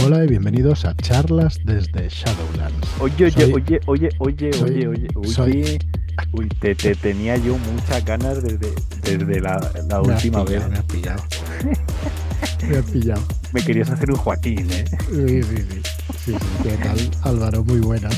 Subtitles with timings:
[0.00, 2.88] Hola y bienvenidos a charlas desde Shadowlands.
[3.00, 5.28] Oye, oye, Soy- oye, oye, oye, soy- oye, oye, oye.
[5.32, 5.78] soy-
[6.32, 8.72] Uy, te, te tenía yo muchas ganas desde,
[9.02, 9.58] desde la,
[9.88, 10.68] la Me última pillado, vez.
[10.68, 11.22] Me has pillado.
[12.68, 13.22] me has pillado.
[13.52, 14.84] Me querías hacer un Joaquín, ¿eh?
[15.10, 15.80] Sí, sí, sí.
[16.24, 16.38] Sí, sí.
[16.64, 17.64] ¿Qué tal, Álvaro?
[17.64, 18.16] Muy buenas.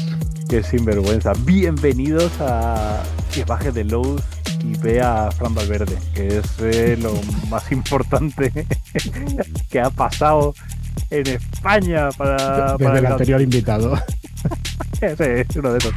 [0.49, 1.33] Qué sinvergüenza.
[1.45, 3.03] Bienvenidos a
[3.35, 4.23] que baje de Lowe's
[4.65, 7.13] y vea a Fran Valverde, que es eh, lo
[7.51, 8.67] más importante
[9.71, 10.55] que ha pasado
[11.11, 13.95] en España para, Desde para el anterior invitado.
[15.01, 15.95] Sí, es uno de esos.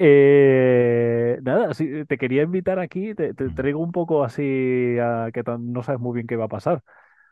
[0.00, 1.70] Eh, nada,
[2.08, 6.14] te quería invitar aquí, te, te traigo un poco así, a que no sabes muy
[6.14, 6.82] bien qué va a pasar,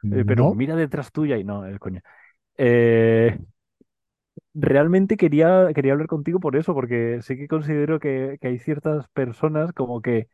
[0.04, 2.00] eh, pero no, mira detrás tuya y no, el coño.
[2.56, 3.38] Eh,
[4.54, 9.08] realmente quería, quería hablar contigo por eso, porque sí que considero que, que hay ciertas
[9.08, 10.28] personas como que,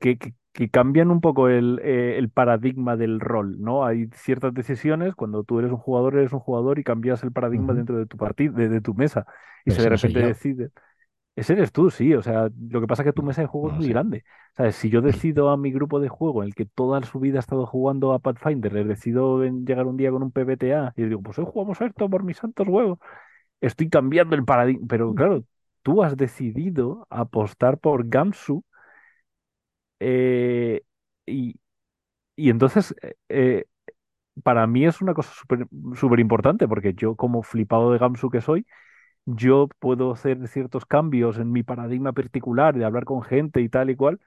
[0.00, 3.84] que, que- que cambian un poco el, eh, el paradigma del rol, ¿no?
[3.84, 7.74] Hay ciertas decisiones, cuando tú eres un jugador, eres un jugador y cambias el paradigma
[7.74, 9.26] dentro de tu de, de tu mesa.
[9.64, 10.22] Y Pero si de no repente yo.
[10.22, 10.70] decides...
[11.36, 12.14] Ese eres tú, sí.
[12.14, 14.24] O sea, lo que pasa es que tu mesa de juego No es muy grande.
[14.72, 17.40] Si yo decido a mi grupo de juego en el que toda su vida ha
[17.40, 21.10] estado jugando a Pathfinder, les decido en llegar un día con un PBTA y les
[21.10, 22.98] digo, pues hoy jugamos esto por mis santos huevos.
[23.60, 24.86] Estoy cambiando el paradigma.
[24.88, 25.44] Pero claro,
[25.82, 28.64] tú has decidido apostar por Gamsu
[30.00, 30.82] eh,
[31.26, 31.56] y,
[32.36, 33.66] y entonces eh, eh,
[34.44, 35.32] para mí es una cosa
[35.96, 38.66] súper importante porque yo como flipado de Gamsu que soy,
[39.26, 43.90] yo puedo hacer ciertos cambios en mi paradigma particular de hablar con gente y tal
[43.90, 44.20] y cual,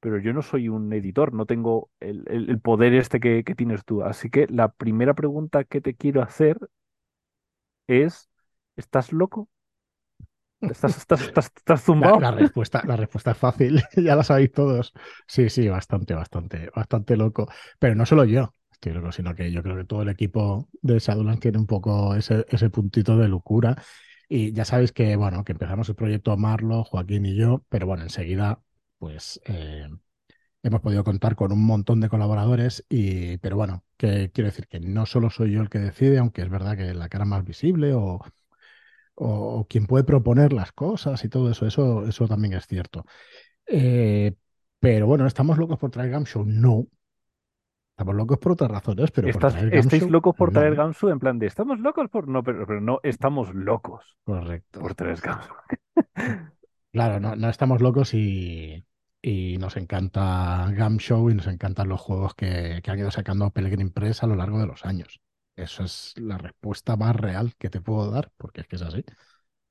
[0.00, 3.54] pero yo no soy un editor, no tengo el, el- el poder este que, que
[3.56, 4.02] tienes tú.
[4.04, 6.58] Así que la primera pregunta que te quiero hacer
[7.86, 8.28] es,
[8.76, 9.48] ¿estás loco?
[10.66, 12.18] ¿Estás, estás, estás, estás La, zumbado?
[12.18, 14.92] la respuesta, la respuesta es fácil, ya la sabéis todos.
[15.26, 17.48] Sí, sí, bastante, bastante, bastante loco.
[17.78, 20.98] Pero no solo yo, estoy loco, sino que yo creo que todo el equipo de
[20.98, 23.76] Shadowlands tiene un poco ese, ese puntito de locura.
[24.28, 28.02] Y ya sabéis que, bueno, que empezamos el proyecto Marlo, Joaquín y yo, pero bueno,
[28.04, 28.60] enseguida,
[28.98, 29.88] pues eh,
[30.62, 32.84] hemos podido contar con un montón de colaboradores.
[32.88, 36.42] Y, pero bueno, que quiero decir que no solo soy yo el que decide, aunque
[36.42, 38.20] es verdad que la cara más visible o
[39.14, 43.04] o, quien puede proponer las cosas y todo eso, eso, eso también es cierto.
[43.66, 44.34] Eh,
[44.80, 46.44] pero bueno, ¿estamos locos por traer Gamshow?
[46.44, 46.86] No.
[47.92, 50.82] Estamos locos por otras razones, pero por ¿Estás, traer estáis Gamshow, locos por traer no.
[50.82, 51.08] Gamsu?
[51.08, 52.26] En plan de, ¿estamos locos por...?
[52.26, 54.80] No, pero, pero no, estamos locos Correcto.
[54.80, 55.54] por traer Gamsu.
[56.92, 58.84] Claro, no, no estamos locos y,
[59.22, 63.90] y nos encanta Gamshow y nos encantan los juegos que, que han ido sacando Pellegrin
[63.90, 65.20] Press a lo largo de los años.
[65.56, 69.04] Eso es la respuesta más real que te puedo dar, porque es que es así.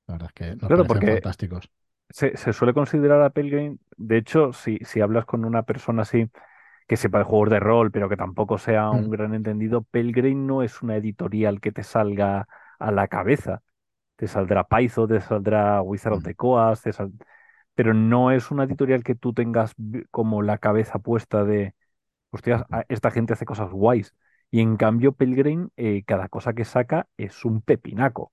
[0.08, 1.69] La verdad es que nos Claro, parecen porque fantásticos.
[2.09, 6.30] se, se suele considerar a Pelgrim, de hecho, si, si hablas con una persona así
[6.88, 10.47] que sepa de juegos de rol, pero que tampoco sea un Mm, gran entendido, Pelgrim
[10.47, 12.47] no es una editorial que te salga
[12.80, 13.64] a la cabeza.
[14.18, 16.25] Te saldrá Paizo, te saldrá Wizard of mm.
[16.25, 17.14] the Coast, te sal-
[17.75, 19.74] pero no es una editorial que tú tengas
[20.12, 21.75] como la cabeza puesta de,
[22.31, 24.16] hostias, a- esta gente hace cosas guays.
[24.51, 28.31] Y en cambio, Pelgrim, eh, cada cosa que saca es un pepinaco.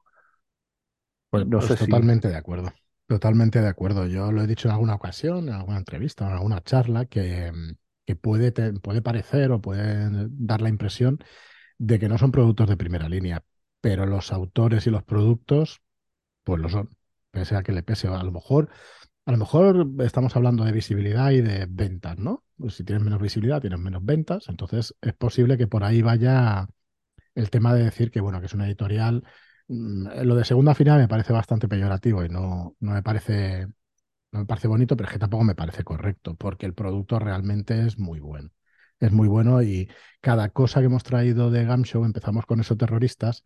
[1.30, 1.94] Pues, No pues sé si...
[1.98, 2.72] totalmente de acuerdo,
[3.06, 4.06] totalmente de acuerdo.
[4.06, 7.72] Yo lo he dicho en alguna ocasión, en alguna entrevista, en alguna charla, que, mm,
[8.06, 11.18] que puede, te- puede parecer o puede dar la impresión
[11.78, 13.44] de que no son productos de primera línea,
[13.80, 15.82] pero los autores y los productos,
[16.44, 16.90] pues lo son,
[17.30, 18.08] pese a que le pese.
[18.08, 18.70] A lo mejor,
[19.28, 22.44] a lo mejor estamos hablando de visibilidad y de ventas, ¿no?
[22.56, 26.66] Pues si tienes menos visibilidad, tienes menos ventas, entonces es posible que por ahí vaya
[27.34, 29.24] el tema de decir que, bueno, que es una editorial.
[29.68, 33.66] mm, Lo de segunda final me parece bastante peyorativo y no, no me parece,
[34.32, 37.86] no me parece bonito, pero es que tampoco me parece correcto, porque el producto realmente
[37.86, 38.50] es muy bueno.
[39.00, 39.90] Es muy bueno y
[40.20, 43.44] cada cosa que hemos traído de Gamshow, empezamos con esos terroristas,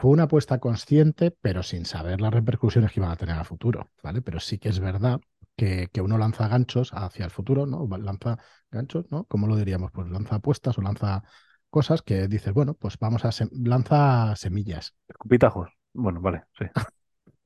[0.00, 3.90] fue una apuesta consciente, pero sin saber las repercusiones que iban a tener a futuro,
[4.02, 4.22] ¿vale?
[4.22, 5.20] Pero sí que es verdad
[5.56, 7.86] que, que uno lanza ganchos hacia el futuro, ¿no?
[7.98, 8.38] Lanza
[8.70, 9.24] ganchos, ¿no?
[9.24, 9.90] ¿Cómo lo diríamos?
[9.92, 11.22] Pues lanza apuestas o lanza
[11.70, 14.94] cosas que dices, bueno, pues vamos a sem- lanza semillas.
[15.08, 15.70] Escupitajos.
[15.92, 16.64] Bueno, vale, sí.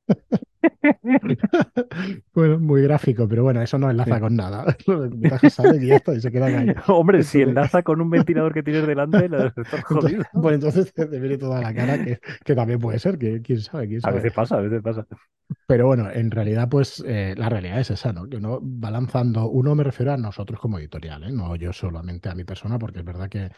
[2.35, 4.21] Bueno, muy gráfico, pero bueno, eso no enlaza Sí.
[4.21, 4.77] con nada.
[5.81, 6.75] Y ya está, y se quedan ahí.
[6.89, 10.25] Hombre, si enlaza con un ventilador que tienes delante, la estás entonces, jodido.
[10.41, 13.89] pues entonces te viene toda la cara, que, que también puede ser, que quién sabe,
[13.89, 14.13] quién A sabe.
[14.13, 15.07] veces pasa, a veces pasa.
[15.67, 18.29] Pero bueno, en realidad, pues eh, la realidad es esa, ¿no?
[18.29, 21.33] Que uno va lanzando, uno me refiero a nosotros como editorial, ¿eh?
[21.33, 23.51] No yo solamente a mi persona, porque es verdad que,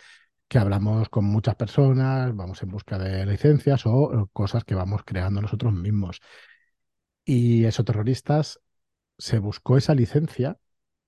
[0.49, 5.03] que hablamos con muchas personas, vamos en busca de licencias o, o cosas que vamos
[5.05, 6.21] creando nosotros mismos.
[7.25, 8.61] Y eso, terroristas,
[9.19, 10.59] se buscó esa licencia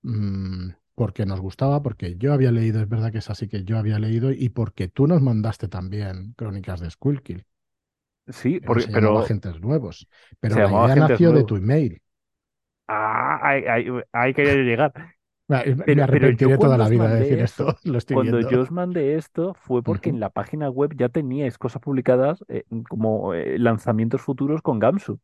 [0.03, 3.77] mm, porque nos gustaba, porque yo había leído, es verdad que es así que yo
[3.79, 7.45] había leído, y porque tú nos mandaste también Crónicas de Skullkill.
[8.27, 10.07] Sí, porque, se pero Agentes Nuevos.
[10.39, 12.01] Pero la idea nació de tu email.
[12.87, 14.93] Ah, ahí, ahí- ahí quería llegar.
[15.49, 18.19] Me me Pero, pero yo arrepentiré toda la vida de decir esto, lo estoy cuando
[18.19, 18.49] viendo.
[18.49, 22.65] yo os mandé esto, fue porque en la página web ya teníais cosas publicadas eh,
[22.89, 25.19] como eh, lanzamientos futuros con Gamsu.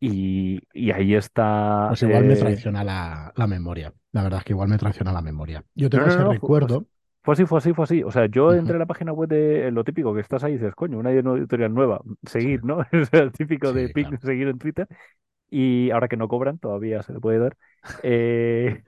[0.00, 1.96] Y, y ahí está.
[1.96, 3.92] Pues igual me eh, traiciona la, la memoria.
[4.12, 5.64] La verdad es que igual me traiciona la memoria.
[5.74, 6.86] Yo tengo no, no, ese no, fue, fue así, recuerdo.
[7.22, 8.02] fue así, fue así, fue así.
[8.02, 10.56] O sea, yo entré a la página web de lo típico que estás ahí y
[10.58, 12.02] dices, coño, una editorial nueva,
[12.38, 12.82] Sí, seguir, ¿no?
[12.92, 14.18] Es el típico de sí, claro.
[14.22, 14.88] seguir en Twitter.
[15.50, 17.56] Y ahora que no cobran, todavía se le puede dar.
[18.02, 18.84] Eh,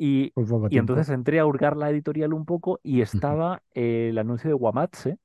[0.00, 0.34] y,
[0.68, 4.54] y entonces entré a hurgar la editorial un poco y estaba eh, el anuncio de
[4.54, 5.18] Guamatse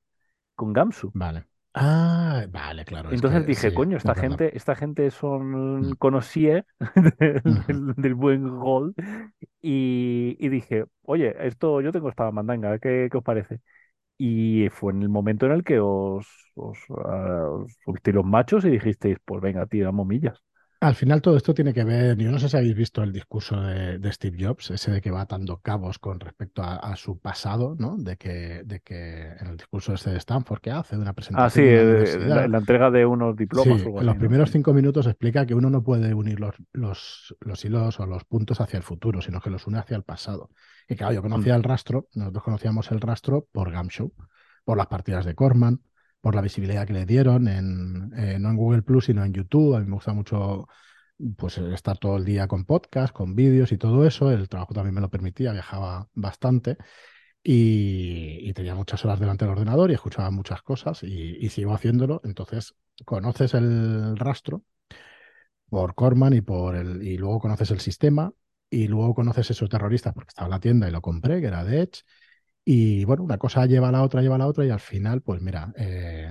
[0.56, 1.14] con Gamsu.
[1.14, 1.46] Vale.
[1.74, 4.14] Ah, vale, claro, es Entonces que dije, sí, coño, esta verdad.
[4.14, 6.66] gente, esta gente son Mm, conocier
[7.18, 7.62] del, ujú.
[7.66, 8.94] del- del buen gol.
[9.62, 13.60] Y, y dije, oye, esto yo tengo esta mandanga, ¿qué, qué os parece?
[14.18, 16.26] Y fue en el momento en el que os,
[16.56, 20.38] os, ah, os subisteis los machos y dijisteis, pues venga, tío, damos millas.
[20.80, 23.60] Al final todo esto tiene que ver, yo no sé si habéis visto el discurso
[23.60, 27.18] de, de Steve Jobs, ese de que va atando cabos con respecto a, a su
[27.18, 27.96] pasado, ¿no?
[27.96, 31.50] De que, de que en el discurso este de Stanford que hace de una Ah,
[31.50, 34.06] sí, presentación de una eh, la, la entrega de unos diplomas o Sí, algo en
[34.06, 34.52] los primeros Sí.
[34.52, 38.60] cinco minutos explica que uno no puede unir los, los, los hilos o los puntos
[38.60, 40.50] hacia el futuro, sino que los une hacia el pasado.
[40.88, 41.22] Y claro, yo Mm.
[41.22, 44.12] conocía el rastro, nosotros conocíamos el rastro por Gamshow,
[44.64, 45.80] por las partidas de Corman,
[46.26, 49.76] por la visibilidad que le dieron, en, eh, no en Google Plus, sino en YouTube.
[49.76, 50.66] A mí me gusta mucho
[51.36, 54.32] pues, estar todo el día con podcast, con vídeos y todo eso.
[54.32, 56.78] El trabajo también me lo permitía, viajaba bastante
[57.44, 61.72] y, y tenía muchas horas delante del ordenador y escuchaba muchas cosas y, y sigo
[61.72, 62.20] haciéndolo.
[62.24, 62.74] Entonces,
[63.04, 64.64] conoces el rastro
[65.68, 68.32] por Corman y, por el, y luego conoces el sistema
[68.68, 71.62] y luego conoces esos terroristas porque estaba en la tienda y lo compré, que era
[71.62, 72.02] de Edge.
[72.66, 75.22] Y bueno, una cosa lleva a la otra, lleva a la otra y al final,
[75.22, 76.30] pues mira, eh,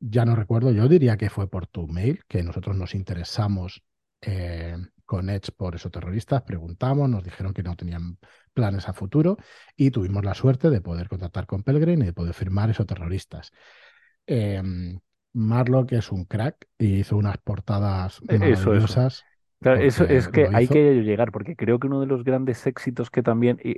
[0.00, 3.84] ya no recuerdo, yo diría que fue por tu mail, que nosotros nos interesamos
[4.22, 4.76] eh,
[5.06, 8.18] con Edge por esos terroristas, preguntamos, nos dijeron que no tenían
[8.54, 9.38] planes a futuro
[9.76, 13.52] y tuvimos la suerte de poder contactar con Pelgrim y de poder firmar esos terroristas.
[14.26, 14.62] Eh,
[15.34, 18.94] Marlock es un crack y hizo unas portadas E- Eso, eso.
[18.94, 19.26] maravillosas
[19.60, 23.10] Claro, eso es que hay que llegar, porque creo que uno de los grandes éxitos
[23.10, 23.76] que también, y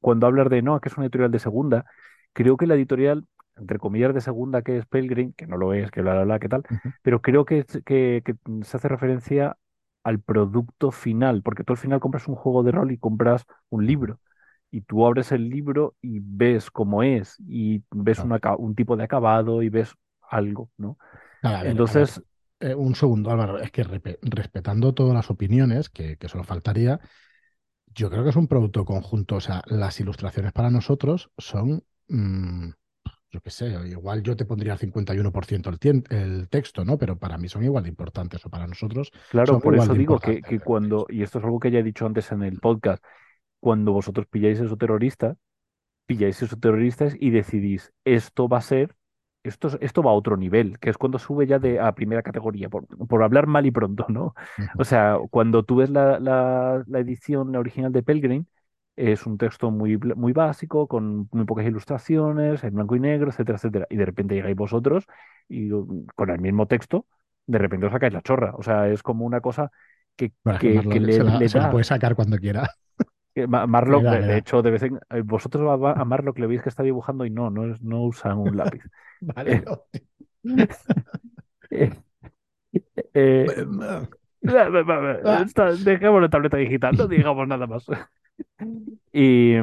[0.00, 1.84] cuando hablas de no, que es una editorial de segunda,
[2.32, 5.90] creo que la editorial, entre comillas, de segunda, que es Pelgrim, que no lo es,
[5.90, 8.34] que bla, bla, bla, que tal, Ujú, pero creo que, que, que
[8.64, 9.56] se hace referencia
[10.04, 13.86] al producto final, porque tú al final compras un juego de rol y compras un
[13.86, 14.20] libro,
[14.70, 18.34] y tú abres el libro y ves cómo es, y ves un, claro.
[18.34, 19.94] aca- un tipo de acabado y ves
[20.30, 20.98] algo, ¿no?
[21.42, 22.22] Nada, ver, Entonces,
[22.60, 27.00] eh, un segundo, Álvaro, es que respetando todas las opiniones, que, que solo faltaría,
[27.94, 29.36] yo creo que es un producto conjunto.
[29.36, 32.70] O sea, las ilustraciones para nosotros son, mm,
[33.30, 36.98] yo qué sé, igual yo te pondría al 51% el, el texto, ¿no?
[36.98, 40.42] Pero para mí son igual de importantes, o para nosotros claro, por eso digo que,
[40.42, 43.02] que cuando, y esto es algo que ya he dicho antes en el podcast,
[43.60, 45.36] cuando vosotros pilláis esos terroristas,
[46.06, 48.94] pilláis esos terroristas y decidís, esto va a ser,
[49.42, 52.22] esto, es- esto va a otro nivel, que es cuando sube ya de a primera
[52.22, 54.34] categoría, por, por hablar mal y pronto, ¿no?
[54.76, 58.44] O sea, cuando tú ves la, la, la edición original de Pelgrim,
[58.96, 63.56] es un texto muy, muy básico, con muy pocas ilustraciones, en blanco y negro, etcétera,
[63.56, 63.86] etcétera.
[63.90, 65.06] Y de repente llegáis vosotros
[65.48, 67.06] y um, con el mismo texto,
[67.46, 68.54] de repente os sacáis la chorra.
[68.56, 69.70] O sea, es como una cosa
[70.16, 72.68] que, Bueno, que le, se la, le se la puede sacar cuando quiera.
[73.34, 76.68] Le Marlock, de, hecho, de vez en eh, vosotros a, a Marlock le veis que
[76.68, 78.82] está dibujando y no, no, es- no usa un lápiz.
[79.20, 79.64] Vale,
[81.70, 81.90] Eh,
[83.14, 83.66] eh, eh,
[85.78, 87.86] dejémoslo en tableta digital, no digamos nada más.
[89.12, 89.56] Y,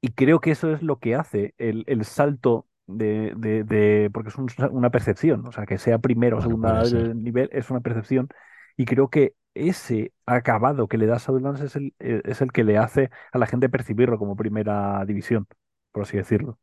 [0.00, 4.28] y creo que eso es lo que hace el, el salto de, de- de- porque
[4.30, 7.80] es un- una percepción, o sea, que sea primero o Bueno, segundo nivel es una
[7.80, 8.28] percepción.
[8.76, 12.64] Y creo que ese acabado que le da Shadowlands es el, eh, es el que
[12.64, 15.46] le hace a la gente percibirlo como primera división,
[15.92, 16.58] por así decirlo.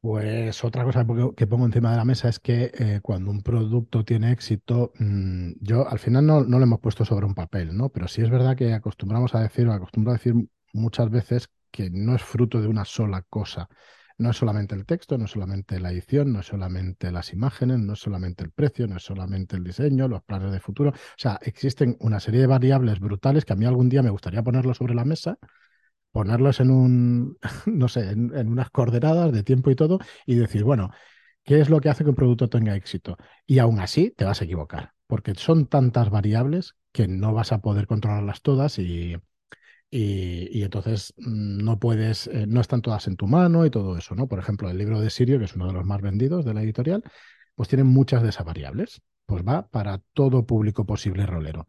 [0.00, 3.30] Pues otra cosa que pongo que pongo encima de la mesa es que eh, cuando
[3.30, 7.34] un producto tiene éxito, mm, yo al final no, no lo hemos puesto sobre un
[7.34, 7.88] papel, ¿no?
[7.88, 10.34] Pero sí es verdad que acostumbramos a decir, o acostumbro a decir
[10.74, 13.68] muchas veces que no es fruto de una sola cosa.
[14.18, 17.80] No es solamente el texto, no es solamente la edición, no es solamente las imágenes,
[17.80, 20.90] no es solamente el precio, no es solamente el diseño, los planes de futuro.
[20.90, 24.42] O sea, existen una serie de variables brutales que a mí algún día me gustaría
[24.42, 25.38] ponerlo sobre la mesa
[26.12, 30.64] ponerlos en un, no sé, en, en unas coordenadas de tiempo y todo, y decir,
[30.64, 30.90] bueno,
[31.44, 33.16] ¿qué es lo que hace que un producto tenga éxito?
[33.46, 37.60] Y aún así te vas a equivocar, porque son tantas variables que no vas a
[37.60, 39.16] poder controlarlas todas y,
[39.96, 44.16] Y, entonces mm, no puedes, eh, no están todas en tu mano y todo eso,
[44.16, 44.26] ¿no?
[44.26, 46.62] Por ejemplo, el libro de Sirio, que es uno de los más vendidos de la
[46.62, 47.04] editorial,
[47.54, 49.02] pues tiene muchas de esas variables.
[49.24, 51.68] Pues va para todo público posible rolero.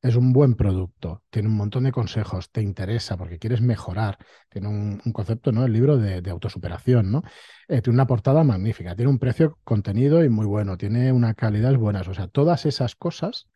[0.00, 4.68] Es un buen producto, tiene un montón de consejos, te interesa porque quieres mejorar, tiene
[4.68, 5.64] un, concepto, ¿no?
[5.64, 7.22] El libro de, autosuperación, ¿no?
[7.68, 11.74] Eh, tiene una portada magnífica, tiene un precio contenido y muy bueno, tiene una calidad
[11.76, 13.48] buena, o sea, todas esas cosas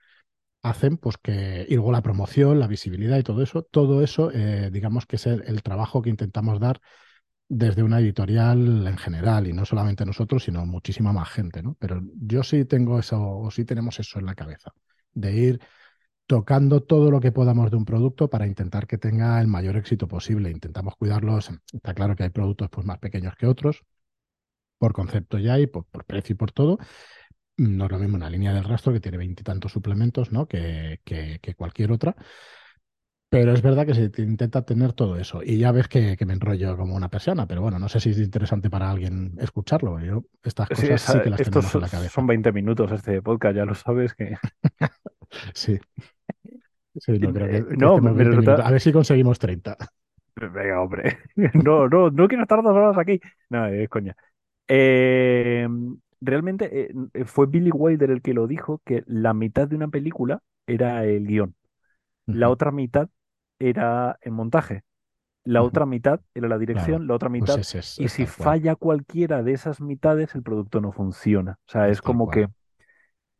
[0.62, 4.70] hacen pues que, y luego la promoción, la visibilidad y todo eso, todo eso, eh,
[4.72, 6.80] digamos que es el, trabajo que intentamos dar
[7.48, 11.76] desde una editorial en general, y no solamente nosotros, sino muchísima más gente, ¿no?
[11.78, 14.72] Pero yo sí tengo eso, o sí tenemos eso en la cabeza,
[15.14, 15.60] de ir
[16.26, 20.08] tocando todo lo que podamos de un producto para intentar que tenga el mayor éxito
[20.08, 20.50] posible.
[20.50, 21.50] Intentamos cuidarlos.
[21.72, 23.82] Está claro que hay productos pues, más pequeños que otros,
[24.78, 26.78] por concepto ya y por precio y por todo,
[27.58, 30.46] no es lo mismo una línea del rastro que tiene veintitantos suplementos ¿no?
[30.46, 32.14] que, que, cualquier otra.
[33.30, 35.42] Pero es verdad que se intenta tener todo eso.
[35.42, 38.18] Y ya ves que, me enrollo como una persona, pero bueno, no sé si es
[38.18, 40.00] interesante para alguien escucharlo.
[40.00, 42.14] Yo estas cosas sí, que las tenemos en la cabeza.
[42.14, 44.34] Son 20 minutos este podcast, ya lo sabes que.
[45.52, 45.78] sí.
[46.96, 47.76] Sí, no creo que.
[47.76, 49.76] no, A ver si conseguimos 30.
[50.36, 51.18] Venga, hombre.
[51.64, 53.20] No, no, no quiero estar dos horas aquí.
[53.50, 54.16] No, es coña.
[54.66, 55.68] Eh,
[56.20, 59.88] realmente eh, eh, fue Billy Wilder el que lo dijo, que la mitad de una
[59.88, 61.54] película era el guion,
[62.26, 63.08] la otra mitad
[63.58, 64.82] era el montaje,
[65.44, 67.58] la otra mitad era la dirección, la otra pues mitad...
[67.98, 71.58] y si falla cualquiera de esas mitades, el producto no funciona.
[71.66, 72.48] O sea, es como que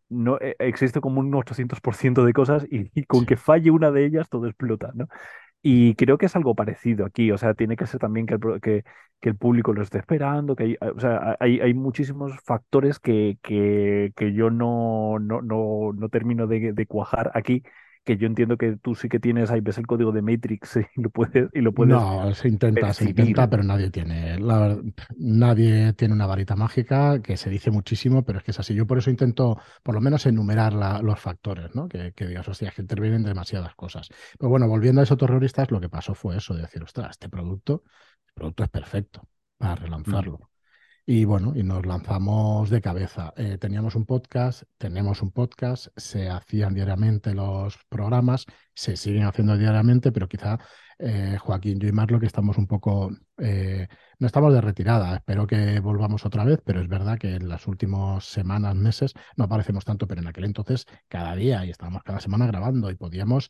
[0.09, 4.29] no eh, existe como un 800% de cosas y, con que falle una de ellas
[4.29, 5.09] todo explota, ¿no?
[5.63, 8.61] Y creo que es algo parecido aquí, o sea, tiene que ser también que el,
[8.61, 8.85] que,
[9.23, 14.13] el público lo esté esperando, que hay, o sea, hay, hay muchísimos factores que, que,
[14.17, 17.63] que yo no, no, no, no termino de, cuajar aquí,
[18.09, 21.03] que yo entiendo que tú sí que tienes, ahí ves el código de Matrix y
[21.03, 24.79] lo puedes, y lo puedes No, se intenta, se intenta, pero nadie tiene, la,
[25.19, 28.75] nadie tiene una varita mágica, que se dice muchísimo, pero es que es así.
[28.75, 30.73] Yo por eso intento, por lo menos, enumerar
[31.03, 31.87] los factores, ¿no?
[31.87, 34.09] Que, que digas, hostia, que intervienen demasiadas cosas.
[34.39, 37.29] Pero bueno, volviendo a esos terroristas, lo que pasó fue eso, de decir, ostras, este
[37.29, 37.83] producto,
[38.29, 40.48] el producto es perfecto para mm.
[41.11, 43.33] Y bueno, y nos lanzamos de cabeza.
[43.39, 49.57] Eh, teníamos un podcast, tenemos un podcast, se hacían diariamente los programas, se siguen haciendo
[49.57, 50.59] diariamente, pero quizá
[50.99, 53.89] eh, Joaquín, yo y Marlo, que estamos un poco, eh,
[54.19, 57.67] no estamos de retirada, espero que volvamos otra vez, pero es verdad que en las
[57.67, 62.21] últimas semanas, meses, no aparecemos tanto, pero en aquel entonces cada día y estábamos cada
[62.21, 63.49] semana grabando y podíamos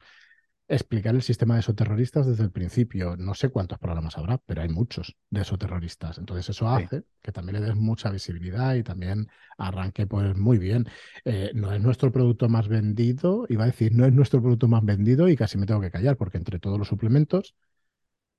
[0.69, 3.17] explicar el sistema de esoterroristas desde el principio.
[3.17, 6.19] No sé cuántos programas habrá, pero hay muchos de esoterroristas.
[6.19, 10.87] Entonces eso hace que también le des mucha visibilidad y también arranque pues muy bien.
[11.25, 14.85] Eh, no es nuestro producto más vendido, iba a decir, no es nuestro producto más
[14.85, 17.55] vendido y casi me tengo que callar porque entre todos los suplementos,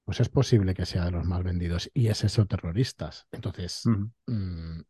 [0.06, 3.28] pues es posible que sea de los más vendidos y es esoterroristas.
[3.32, 3.92] Entonces,
[4.28, 4.82] mm,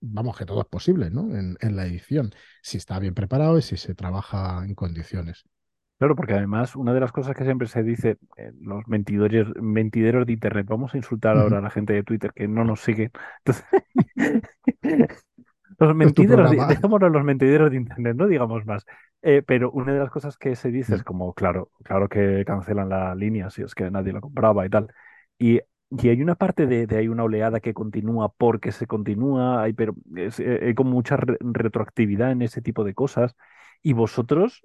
[0.00, 1.34] vamos, que todo es posible, ¿no?
[1.36, 2.32] En, en la edición,
[2.62, 5.44] si está bien preparado y si se trabaja en condiciones.
[6.02, 10.26] Claro, porque además una de las cosas que siempre se dice, eh, los mentidores, mentideros
[10.26, 13.12] de Internet, vamos a insultar ahora a la gente de Twitter que no nos sigue.
[15.78, 18.84] los mentideros, dejémoslo los mentideros de Internet, no digamos más.
[19.22, 22.88] Eh, pero una de las cosas que se dice es como, claro, claro que cancelan
[22.88, 24.88] la línea si es que nadie la compraba y tal.
[25.38, 29.62] Y, y hay una parte de, de, hay una oleada que continúa porque se continúa,
[29.62, 33.36] hay, pero eh, hay como mucha retroactividad en ese tipo de cosas.
[33.84, 34.64] Y vosotros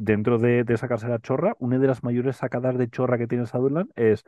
[0.00, 3.90] dentro de, sacarse la chorra, una de las mayores sacadas de chorra que tiene Shadowland
[3.96, 4.24] es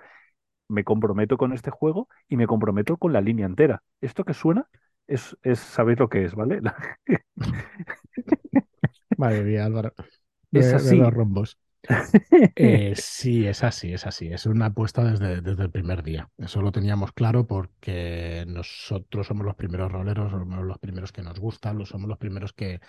[0.69, 3.83] me comprometo con este juego y me comprometo con la línea entera.
[4.00, 4.69] Esto que suena
[5.07, 6.61] es, es sabéis lo que es, ¿vale?
[9.19, 9.93] Madre mía, Álvaro.
[10.52, 10.97] es así.
[10.97, 11.59] los rombos.
[12.55, 14.29] Eh, sí, es así, es así.
[14.29, 16.31] Es una apuesta desde, desde, el primer día.
[16.38, 21.41] Eso lo teníamos claro porque nosotros somos los primeros roleros, somos los primeros que nos
[21.41, 22.81] gustan, somos los primeros que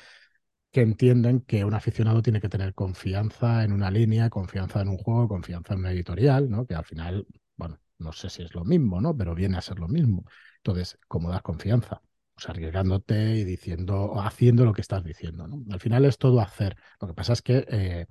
[0.73, 4.97] que entienden que un aficionado tiene que tener confianza en una línea, confianza en un
[4.97, 6.65] juego, confianza en una editorial, ¿no?
[6.65, 9.15] Que al final, bueno, no sé si es lo mismo, ¿no?
[9.15, 10.25] Pero viene a ser lo mismo.
[10.57, 12.01] Entonces, ¿cómo das confianza?
[12.33, 15.63] Pues arriesgándote y diciendo, haciendo lo que estás diciendo, ¿no?
[15.71, 16.75] Al final es todo hacer.
[16.99, 18.07] Lo que pasa es que eh,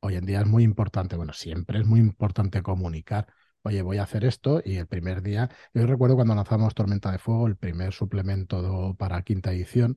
[0.00, 3.28] hoy en día es muy importante, bueno, siempre es muy importante comunicar.
[3.62, 7.18] Oye, voy a hacer esto y el primer día, yo recuerdo cuando lanzamos Tormenta de
[7.18, 9.96] Fuego, el primer suplemento para quinta edición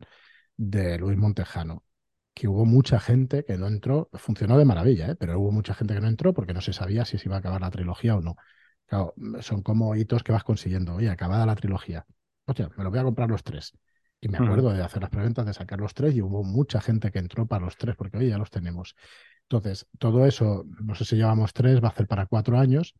[0.57, 1.83] de Luis Montejano
[2.35, 5.15] que hubo mucha gente que no entró, funcionó de maravilla, ¿eh?
[5.15, 7.39] pero hubo mucha gente que no entró porque no se sabía si se iba a
[7.39, 8.35] acabar la trilogía o no.
[8.85, 10.95] Claro, son como hitos que vas consiguiendo.
[10.95, 12.05] Oye, acabada la trilogía.
[12.45, 13.71] Oye, me lo voy a comprar los tres.
[14.19, 17.11] Y me acuerdo de hacer las preventas, de sacar los tres, y hubo mucha gente
[17.11, 18.95] que entró para los tres, porque hoy ya los tenemos.
[19.43, 22.95] Entonces, todo eso, no sé si llevamos tres, va a hacer para cuatro años,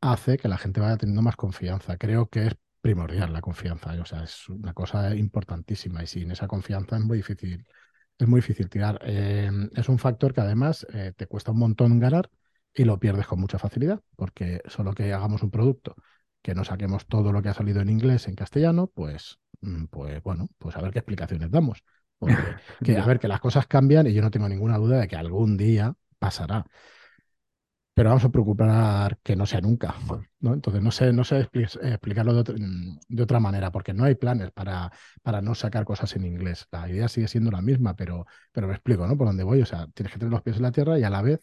[0.00, 1.96] hace que la gente vaya teniendo más confianza.
[1.96, 6.48] Creo que es primordial la confianza, o sea, es una cosa importantísima y sin esa
[6.48, 7.66] confianza es muy difícil,
[8.18, 9.00] es muy difícil tirar.
[9.04, 12.30] Eh, es un factor que además eh, te cuesta un montón ganar
[12.74, 15.94] y lo pierdes con mucha facilidad, porque solo que hagamos un producto,
[16.42, 20.22] que no saquemos todo lo que ha salido en inglés en castellano, pues, mm, pues
[20.22, 21.82] bueno, pues a ver qué explicaciones damos.
[22.18, 22.36] Porque
[22.84, 25.16] que, a ver, que las cosas cambian y yo no tengo ninguna duda de que
[25.16, 26.64] algún día pasará
[27.98, 29.92] pero vamos a preocupar que no sea nunca,
[30.38, 30.54] ¿no?
[30.54, 35.42] Entonces no sé, no sé explicarlo de, otra manera, porque no hay planes para, para
[35.42, 36.68] no sacar cosas en inglés.
[36.70, 39.16] La idea sigue siendo la misma, pero, pero me explico, ¿no?
[39.16, 39.62] Por dónde voy.
[39.62, 41.40] O sea, tienes que tener los pies en la tierra y a la vez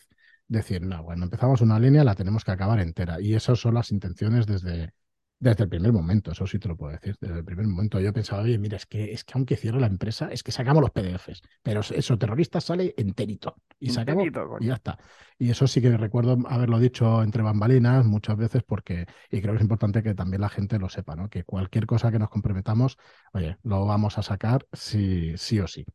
[0.48, 3.20] decir, no, bueno, empezamos una línea, la tenemos que acabar entera.
[3.20, 4.94] Y esas son las intenciones desde,
[5.38, 7.16] desde el primer momento, eso sí te lo puedo decir.
[7.20, 9.88] Desde el primer momento yo pensaba, oye, mira, es que, es que aunque cierre la
[9.88, 14.26] empresa, es que sacamos los PDFs, pero eso, terrorista sale enterito y sacamos
[14.60, 14.98] y ya está.
[15.38, 19.58] Y eso sí que recuerdo haberlo dicho entre bambalinas muchas veces porque, y creo que
[19.58, 21.30] es importante que también la gente lo sepa, ¿no?
[21.30, 22.98] Que cualquier cosa que nos comprometamos,
[23.34, 25.86] oye, lo vamos a sacar sí, sí o sí.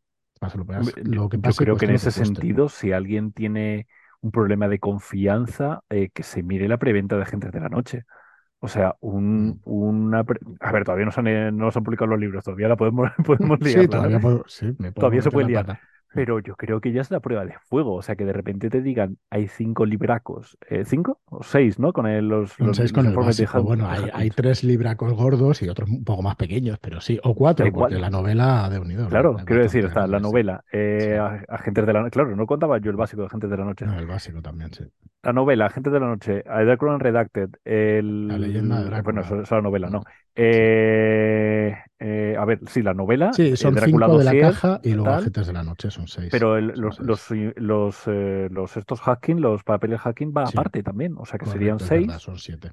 [1.05, 3.87] Lo que yo creo que en ese sentido, si alguien tiene
[4.23, 8.05] un problema de confianza, eh, que se mire la preventa de Agentes de la Noche.
[8.61, 9.61] O sea, un, mm.
[9.65, 10.25] una...
[10.61, 13.11] A ver, todavía no se, han, no se han publicado los libros, todavía la podemos,
[13.27, 13.83] podemos liar.
[13.83, 15.81] Sí, todavía, sí, todavía se puede liar.
[16.13, 17.95] Pero yo creo que ya es la prueba de fuego.
[17.95, 20.59] O sea, que de repente te digan, hay cinco libracos.
[20.69, 21.93] Eh, ¿Cinco o seis, no?
[21.93, 23.63] Con el, los, los, seis con el básico.
[23.63, 27.21] Bueno, hay, hay, tres libracos gordos y otros un poco más pequeños, pero sí.
[27.23, 29.09] O cuatro, porque la novela de unido.
[29.09, 30.65] Claro, quiero decir, está la novela.
[30.73, 32.11] Eh, Agentes de la Noche.
[32.11, 33.87] Claro, no contaba yo el básico de Agentes de la Noche.
[33.87, 34.85] No, el básico también, sí.
[35.23, 37.51] La novela, Agentes de la Noche, Dracula Redacted.
[37.65, 39.03] El, la leyenda de Drácula.
[39.03, 40.03] Bueno, eso es la novela, no.
[40.35, 43.33] Eh, eh, a ver, sí, la novela.
[43.33, 46.29] Sí, son cinco de la caja y luego Agentes de la Noche, son seis.
[46.31, 51.27] Pero los, los, los, eh, los, estos hacking, los papeles hacking va aparte también, o
[51.27, 52.11] sea que serían seis.
[52.19, 52.73] son siete.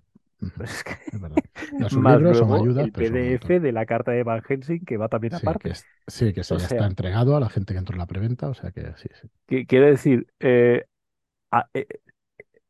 [0.63, 0.91] Es que...
[1.11, 1.37] Es verdad.
[1.79, 5.33] Los libros son ayudas, el PDF de la carta de Van Helsing que va también
[5.33, 5.73] aparte.
[6.07, 8.53] sí, que se ya está entregado a la gente que entró en la preventa, o
[8.53, 9.65] sea que sí, sí.
[9.65, 10.85] quiere decir, eh,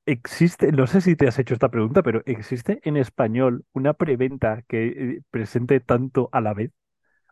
[0.07, 4.63] existe, no sé si te has hecho esta pregunta, pero ¿existe en español una preventa
[4.67, 6.71] que eh, presente tanto a la vez?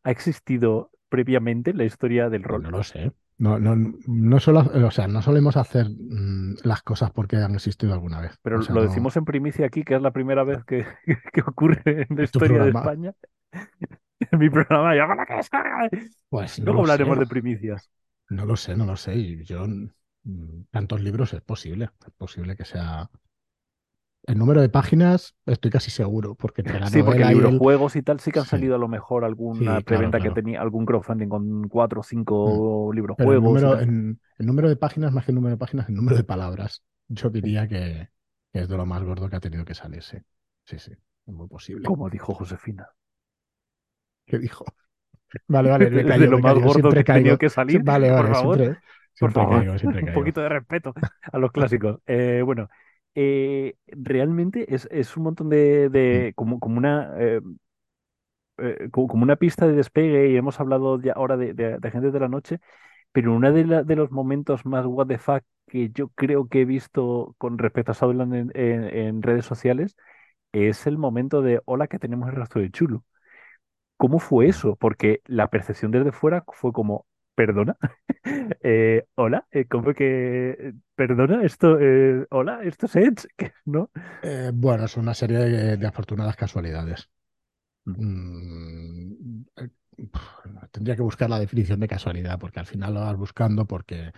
[0.04, 2.64] ¿Ha existido previamente en la historia del rol?
[2.64, 3.12] no lo sé.
[3.38, 3.76] No, no,
[4.08, 8.40] no solo, o sea, no solemos hacer mm, las cosas porque han existido alguna vez.
[8.42, 10.86] Pero O sea, lo no- decimos en primicia aquí, que es la primera vez que,
[11.34, 12.70] que ocurre en la ¿En tu historia de?
[12.70, 13.14] España.
[14.32, 15.64] En mi programa, ¡Llama la casa!
[16.30, 17.20] Pues no Luego lo hablaremos sé.
[17.20, 17.90] de primicias.
[18.30, 19.16] No lo sé, no lo sé.
[19.16, 19.66] Y yo,
[20.72, 21.90] tantos libros es posible.
[22.06, 23.10] Es posible que sea.
[24.24, 27.58] El número de páginas estoy casi seguro, porque Sí, porque libros, el.
[27.58, 28.46] juegos y tal sí que han Sí.
[28.46, 30.32] salido a lo mejor alguna Sí, claro, preventa que claro.
[30.32, 32.04] tenía algún crowdfunding con cuatro o
[32.44, 32.60] Mm.
[32.60, 35.36] cinco libros, Pero el juegos y número, en, el número de páginas, más que el
[35.36, 36.84] número de páginas, el número de palabras.
[37.08, 38.10] Yo diría que,
[38.54, 40.18] que es de lo más gordo que ha tenido que salir, sí.
[40.66, 40.94] Sí.
[41.28, 41.88] Es muy posible.
[41.88, 42.90] Como dijo Josefina.
[44.26, 44.66] ¿Qué dijo?
[45.48, 47.84] Vale, vale, me de callo, lo me más callo, gordo que ha tenido que salir,
[47.84, 48.78] Vale, por vale, favor, siempre,
[49.18, 50.96] por favor, caigo, un poquito de respeto
[51.32, 52.00] a los clásicos.
[52.08, 52.70] Eh, bueno,
[53.16, 57.14] eh, realmente es, es un montón de, de como, como una
[58.58, 61.88] eh, como, como una pista de despegue y hemos hablado ya ahora de, de, de
[61.88, 62.60] Agentes de la Noche,
[63.12, 66.66] pero uno de, de los momentos más what the fuck que yo creo que he
[66.66, 69.96] visto con respecto a Southland en, en- en redes sociales
[70.54, 73.06] es el momento de hola que tenemos el rastro de Chulo.
[73.98, 74.76] ¿Cómo fue eso?
[74.76, 77.78] Porque la percepción desde fuera fue como, perdona,
[78.62, 83.28] Eh, hola, eh, ¿cómo que, perdona, esto, eh, hola, esto es Edge.
[83.66, 83.92] ¿no?
[84.24, 87.10] Eh, bueno, es una serie de, de afortunadas casualidades.
[87.86, 89.44] Mm.
[90.72, 94.12] Tendría que buscar la definición de casualidad, porque al final lo vas buscando porque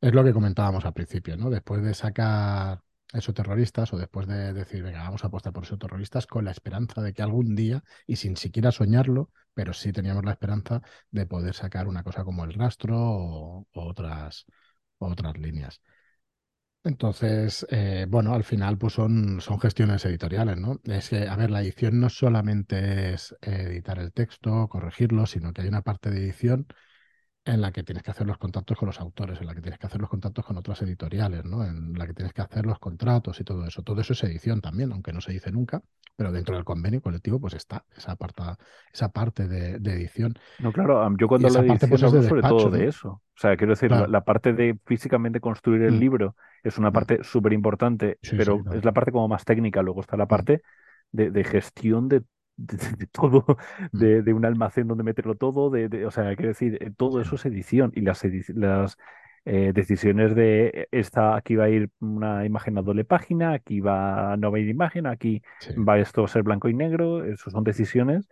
[0.00, 1.50] es lo que comentábamos al principio, ¿no?
[1.50, 2.80] Después de sacar
[3.12, 6.50] esos terroristas o después de decir, venga, vamos a apostar por esos terroristas con la
[6.50, 11.26] esperanza de que algún día, y sin siquiera soñarlo, pero sí teníamos la esperanza de
[11.26, 14.46] poder sacar una cosa como el rastro o, otras,
[14.98, 15.80] otras líneas.
[16.82, 20.80] Entonces, eh, bueno, al final pues son, son gestiones editoriales, ¿no?
[20.84, 25.60] Es que, a ver, la edición no solamente es editar el texto, corregirlo, sino que
[25.62, 26.66] hay una parte de edición
[27.44, 29.78] en la que tienes que hacer los contactos con los autores, en la que tienes
[29.78, 31.64] que hacer los contactos con otras editoriales, ¿no?
[31.64, 33.82] En la que tienes que hacer los contratos y todo eso.
[33.82, 35.82] Todo eso es edición también, aunque no se dice nunca,
[36.16, 38.42] pero dentro del convenio colectivo pues está esa parte,
[38.92, 40.34] esa parte de, de edición.
[40.58, 42.86] No, claro, yo cuando hablo esa de edición pues es hablo de sobre todo de
[42.86, 43.08] eso.
[43.10, 44.06] O sea, quiero decir, la, Claro.
[44.06, 46.92] la parte de físicamente construir el Mm, libro es una mm.
[46.92, 48.78] parte súper importante, Sí, sí, pero claro.
[48.78, 49.80] es la parte como más técnica.
[49.82, 50.60] Luego está la Mm, parte
[51.12, 52.22] de, de gestión de,
[52.66, 53.44] de- de- todo,
[53.94, 54.04] mm.
[54.04, 57.36] de, de un almacén donde meterlo todo, de, o sea, quiero decir, eh, todo eso
[57.36, 58.22] es edición y las,
[58.54, 58.96] las
[59.44, 63.80] eh, decisiones de eh, esta, aquí va a ir una imagen a doble página, aquí
[63.80, 65.74] va no va a ir imagen, aquí Sí.
[65.76, 67.24] va esto a ser blanco y negro.
[67.24, 68.28] Eso son decisiones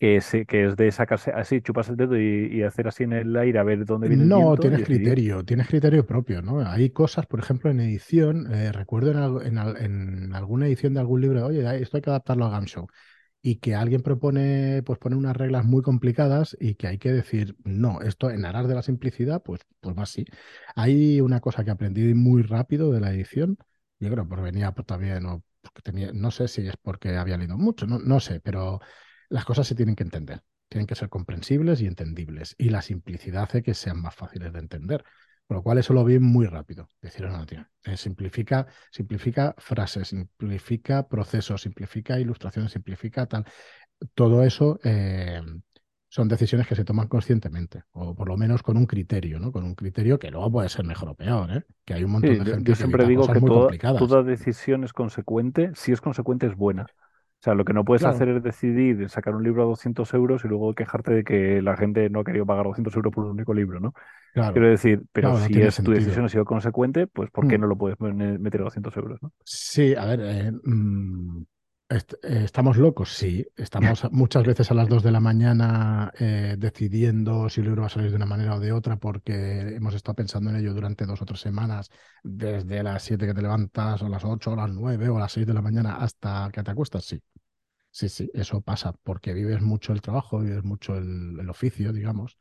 [0.00, 3.12] que, se- que es de sacarse así, chupas el dedo y, y hacer así en
[3.14, 6.40] el aire a ver dónde viene el No, viento y tienes criterio, tienes criterio propio,
[6.42, 6.60] ¿no?
[6.60, 9.10] Hay cosas, por ejemplo, en edición, eh, recuerdo
[9.42, 12.86] en, en en alguna edición de algún libro, oye, esto hay que adaptarlo a Gamshow,
[13.46, 17.56] y que alguien propone, pues poner unas reglas muy complicadas y que hay que decir,
[17.62, 20.24] no, esto en aras de la simplicidad, pues, pues va así.
[20.74, 23.56] Hay una cosa que aprendí muy rápido de la edición,
[24.00, 27.36] yo creo, porque venía pues, también, o porque tenía, no sé si es porque había
[27.36, 28.80] leído mucho, no, no sé, pero
[29.28, 30.42] las cosas se tienen que entender.
[30.68, 32.56] Tienen que ser comprensibles y entendibles.
[32.58, 35.04] Y la simplicidad hace que sean más fáciles de entender.
[35.46, 36.88] Por lo cual eso lo vi muy rápido.
[37.00, 43.44] Decir, no, tío, eh, simplifica, simplifica frases, simplifica procesos, simplifica ilustraciones, simplifica tal.
[44.14, 45.40] Todo eso eh,
[46.08, 49.52] son decisiones que se toman conscientemente, o por lo menos con un criterio, ¿no?
[49.52, 51.64] Con un criterio que luego puede ser mejor o peor, ¿eh?
[51.84, 53.50] Que hay un montón Sí, de yo, yo gente que siempre digo cosas que
[53.94, 55.70] toda decisión es consecuente.
[55.74, 56.86] Si es consecuente, es buena.
[57.40, 60.12] O sea, lo que no puedes Claro, hacer es decidir sacar un libro a 200
[60.14, 63.24] euros y luego quejarte de que la gente no ha querido pagar 200 euros por
[63.24, 63.94] un único libro, ¿no?
[64.52, 67.58] Quiero claro, decir, pero claro, si es tu decisión ha sido consecuente, pues ¿por qué
[67.58, 67.60] Mm.
[67.60, 69.32] no lo puedes meter a 200 euros, ¿no?
[69.44, 71.44] Sí, a ver, eh, mm,
[71.88, 73.46] estamos locos, sí.
[73.56, 77.86] Estamos muchas veces a las 2 de la mañana eh, decidiendo si el libro va
[77.86, 81.06] a salir de una manera o de otra porque hemos estado pensando en ello durante
[81.06, 81.90] dos o tres semanas,
[82.22, 85.46] desde las 7 que te levantas, o las 8 o las 9 o las 6
[85.46, 87.20] de la mañana hasta que te acuestas, sí.
[87.90, 92.36] Sí, sí, eso pasa porque vives mucho el trabajo, vives mucho el, el oficio, digamos.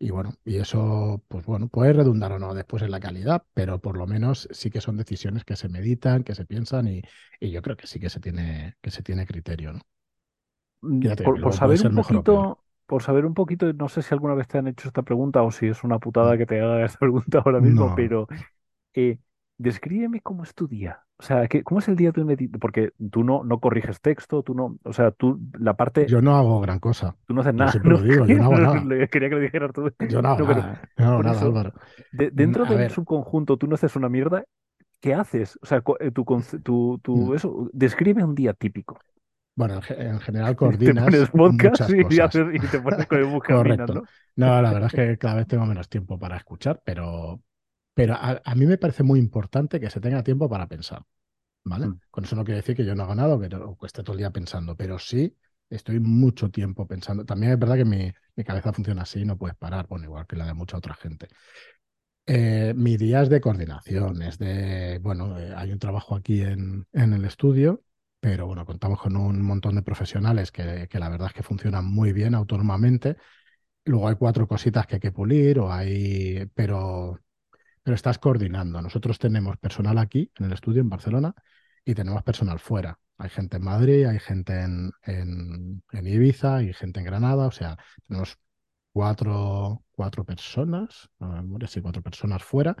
[0.00, 3.80] Y bueno, y eso, pues bueno, puede redundar o no después en la calidad, pero
[3.80, 7.02] por lo menos sí que son decisiones que se meditan, que se piensan y,
[7.40, 9.80] y yo creo que sí que se tiene, que se tiene criterio, ¿no?
[10.80, 14.58] Mm, Por, saber un poquito, por saber un poquito, no sé si alguna vez te
[14.58, 16.30] han hecho esta pregunta o si es una Mm.
[16.30, 18.28] putada que te haga esta pregunta ahora mismo, No, pero
[18.94, 19.20] eh,
[19.58, 21.04] descríbeme cómo es tu día.
[21.18, 24.00] O sea, ¿qué- ¿cómo es el día de un edit- Porque tú no, no corriges
[24.00, 27.16] texto, tú no, o sea, tú la parte, yo no hago gran cosa.
[27.26, 27.96] tú no haces Yo nada, siempre ¿no?
[27.96, 28.90] lo digo, yo no hago nada.
[29.08, 29.90] Quería que lo dijeras tú.
[30.08, 30.82] Yo no hago No, nada.
[30.96, 31.74] Yo no hago por nada, eso, Álvaro.
[32.12, 34.44] de- Mm, dentro A del ver, subconjunto tú no haces una mierda,
[35.00, 35.58] ¿qué haces?
[35.62, 38.98] O sea, eh, tu, conce- tu, mm, tu, eso, describe un día típico.
[39.56, 42.18] bueno, en, ge- en general Te pones coordinas podcast muchas y, cosas.
[42.20, 43.94] haces, y te pones con el Correcto.
[43.94, 44.02] ¿no?
[44.36, 47.42] No, la verdad es que cada vez tengo menos tiempo para escuchar, pero,
[47.98, 51.02] pero a, a mí me parece muy importante que se tenga tiempo para pensar.
[51.64, 51.88] ¿vale?
[51.88, 53.40] Mm, Con eso no quiere decir que yo no haga nada o
[53.78, 55.36] que esté todo el día pensando, pero sí
[55.70, 57.24] estoy mucho tiempo pensando.
[57.26, 60.36] También es verdad que mi, mi cabeza funciona así, no puedes parar, bueno, igual que
[60.36, 61.28] la de mucha otra gente.
[62.26, 66.86] Eh, mi día es de coordinación, es de, bueno, eh, hay un trabajo aquí en,
[66.92, 67.82] en el estudio,
[68.20, 71.86] pero bueno, contamos con un montón de profesionales que, que la verdad es que funcionan
[71.86, 73.16] muy bien autónomamente.
[73.84, 77.20] Luego hay cuatro cositas que hay que pulir, o hay, pero
[77.88, 78.82] pero estás coordinando.
[78.82, 81.34] Nosotros tenemos personal aquí en el estudio en Barcelona
[81.86, 82.98] y tenemos personal fuera.
[83.16, 84.92] Hay gente en Madrid, hay gente en,
[85.90, 88.36] Ibiza, hay gente en Granada, o sea, tenemos
[88.92, 92.76] cuatro, cuatro personas, no cuatro personas fuera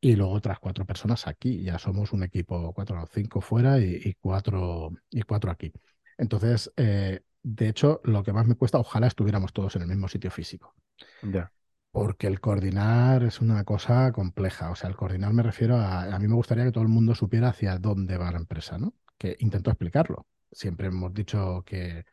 [0.00, 1.62] y luego otras cuatro personas aquí.
[1.62, 5.72] Ya somos un equipo, cuatro o cinco fuera y, y cuatro, y cuatro aquí.
[6.18, 10.08] Entonces, eh, de hecho, lo que más me cuesta, ojalá estuviéramos todos en el mismo
[10.08, 10.74] sitio físico.
[11.22, 11.52] ya.
[11.92, 14.70] Porque el coordinar es una cosa compleja.
[14.70, 16.04] O sea, el coordinar me refiero a...
[16.14, 18.94] A mí me gustaría que todo el mundo supiera hacia dónde va la empresa, ¿no?
[19.18, 20.26] Que intento explicarlo.
[20.50, 22.04] Siempre hemos dicho que,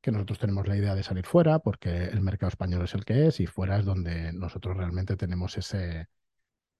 [0.00, 3.28] que nosotros tenemos la idea de salir fuera porque el mercado español es el que
[3.28, 6.08] es y fuera es donde nosotros realmente tenemos ese,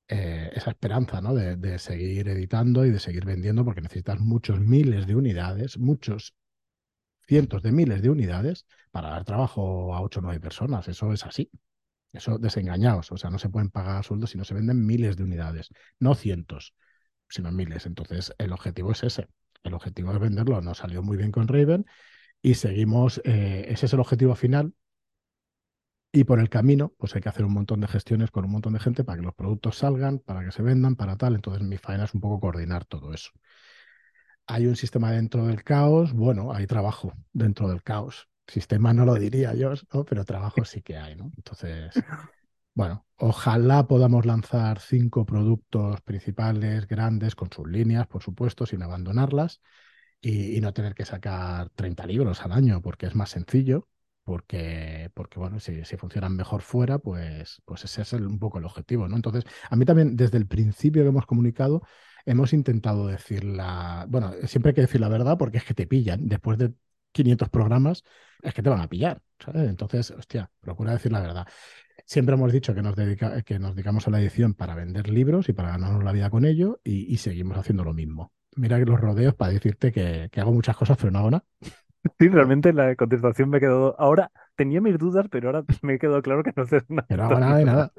[0.09, 1.35] eh, esa esperanza, ¿no?
[1.35, 6.35] De, de seguir editando y de seguir vendiendo porque necesitas muchos miles de unidades, muchos
[7.29, 10.89] cientos de miles de unidades para dar trabajo a ocho o nueve personas.
[10.89, 11.51] Eso es así.
[12.13, 15.25] Eso desengañados, o sea, no se pueden pagar sueldos si no se venden miles de
[15.25, 15.69] unidades,
[16.01, 16.75] no cientos,
[17.29, 17.87] sino miles.
[17.87, 19.29] Entonces, el objetivo es ese.
[19.63, 20.61] El objetivo es venderlo.
[20.63, 21.87] Nos salió muy bien con Raven
[22.43, 23.21] y seguimos.
[23.25, 24.75] eh, ese es el objetivo final.
[26.13, 28.75] Y por el camino, pues hay que hacer un montón de gestiones con un montón
[28.75, 31.35] de gente para que los productos salgan, para que se vendan, para tal.
[31.35, 33.31] Entonces, mi faena es un poco coordinar todo eso.
[34.49, 36.13] Hay un sistema dentro del caos.
[36.13, 38.29] Bueno, hay trabajo dentro del caos.
[38.49, 39.73] Sistema no lo diría yo.
[40.09, 41.31] Pero trabajo sí que hay, ¿no?
[41.37, 41.95] Entonces.
[42.79, 49.61] Bueno, ojalá podamos lanzar cinco productos principales, grandes, con sus líneas, por supuesto, sin abandonarlas,
[50.21, 53.89] y, no tener que sacar 30 libros al año, porque es más sencillo,
[54.23, 58.59] porque, porque bueno, si, si funcionan mejor fuera, pues, pues ese es el- un poco
[58.59, 59.17] el objetivo, ¿no?
[59.17, 61.83] Entonces, a mí también, desde el principio que hemos comunicado,
[62.27, 65.87] hemos intentado decir la, bueno, siempre hay que decir la verdad, porque es que te
[65.89, 66.75] pillan, después de
[67.13, 68.05] 500 programas,
[68.43, 69.69] es que te van a pillar, ¿sabes?
[69.69, 71.47] Entonces, hostia, procura decir la verdad.
[72.07, 75.49] Siempre hemos dicho que nos, dedica, que nos dedicamos a la edición para vender libros
[75.49, 78.33] y para ganarnos la vida con ello y, y seguimos haciendo lo mismo.
[78.57, 81.45] Mira que los rodeos para decirte que, que hago muchas cosas, pero no hago nada.
[82.19, 83.99] Sí, realmente la contestación me quedó.
[84.01, 87.07] Ahora tenía mis dudas, pero ahora me quedado claro que no haces nada.
[87.09, 87.93] Que no hago nada de nada.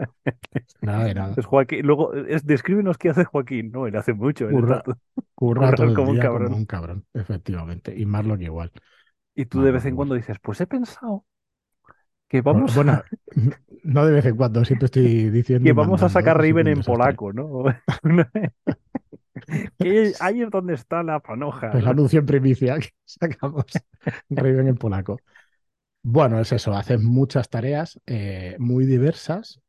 [0.82, 1.34] Nada de nada.
[1.38, 1.86] Es Joaquín.
[1.86, 3.72] Luego, es, descríbenos qué hace Joaquín.
[3.72, 4.50] No, él hace mucho.
[4.50, 4.98] Curra, curra
[5.36, 6.48] currar todo el como un cabrón.
[6.48, 7.94] como un cabrón, efectivamente.
[7.96, 8.72] Y Marlon igual.
[9.40, 11.24] Y tú de vez en cuando dices, pues he pensado
[12.28, 13.02] que Bueno, vamos, Bueno,
[13.86, 16.36] no de vez en cuando, siempre estoy diciendo que vamos a sacar.
[16.36, 17.64] Soy Riven en polaco, ¿no?
[19.80, 21.72] Que ahí es donde está la panoja.
[21.72, 23.64] El anuncio en primicia que sacamos
[24.30, 25.22] Raven en polaco.
[26.04, 29.62] Bueno, es eso, haces muchas tareas eh, muy diversas,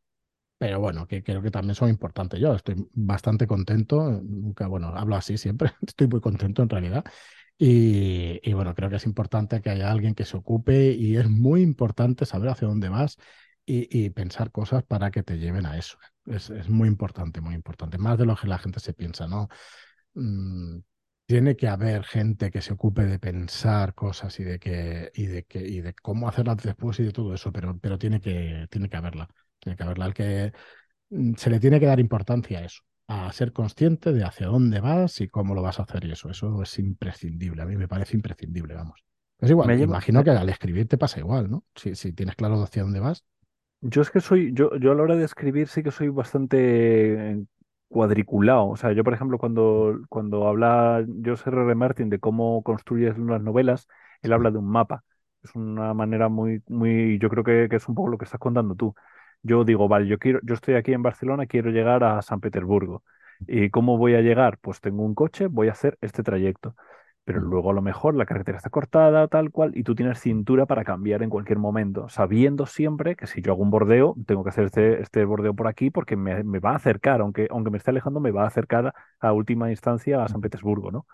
[0.59, 2.41] pero bueno, que creo que también son importantes.
[2.41, 7.05] Yo estoy bastante contento, nunca, bueno, hablo así siempre, estoy muy contento en realidad.
[7.63, 11.61] Y, bueno, creo que es importante que haya alguien que se ocupe y es muy
[11.61, 13.19] importante saber hacia dónde vas
[13.67, 15.99] y, pensar cosas para que te lleven a eso.
[16.25, 19.49] Es, muy importante, muy importante, más de lo que la gente se piensa, ¿no?
[20.15, 20.81] Mm,
[21.27, 25.45] tiene que haber gente que se ocupe de pensar cosas y de que, y de
[25.45, 28.89] que, y de cómo hacerlas después y de todo eso, pero, pero tiene que, tiene
[28.89, 29.29] que haberla.
[29.59, 30.07] Tiene que haberla.
[30.07, 30.53] Al que
[31.11, 34.81] mm, se le tiene que dar importancia a eso, a ser consciente de hacia dónde
[34.81, 36.31] vas y cómo lo vas a hacer y eso.
[36.31, 37.63] Eso es imprescindible.
[37.63, 39.05] A mí me parece imprescindible, vamos.
[39.39, 41.65] Es igual, Me lleva- imagino que al escribir te pasa igual, ¿no?
[41.75, 43.25] Si, si tienes claro hacia dónde vas.
[43.83, 47.47] Yo es que soy, yo, yo a la hora de escribir sí que soy bastante
[47.89, 48.69] cuadriculado.
[48.69, 51.63] O sea, yo, por ejemplo, cuando, cuando habla George R.
[51.63, 51.75] R.
[51.75, 53.89] Martin de cómo construyes unas novelas,
[54.23, 55.03] él habla de un mapa.
[55.43, 58.41] Es una manera muy, muy, yo creo que, que es un poco lo que estás
[58.41, 58.95] contando tú.
[59.43, 63.03] Yo digo, vale, yo quiero, yo estoy aquí en Barcelona, quiero llegar a San Petersburgo.
[63.47, 64.59] ¿Y cómo voy a llegar?
[64.59, 66.77] Pues tengo un coche, voy a hacer este trayecto.
[67.25, 67.51] Pero Mm.
[67.51, 70.85] luego a lo mejor la carretera está cortada, tal cual, y tú tienes cintura para
[70.85, 74.65] cambiar en cualquier momento, sabiendo siempre que si yo hago un bordeo, tengo que hacer
[74.67, 77.91] este, este bordeo por aquí porque me, me va a acercar, aunque, aunque me esté
[77.91, 81.07] alejando, me va a acercar a última instancia a San Petersburgo, ¿no?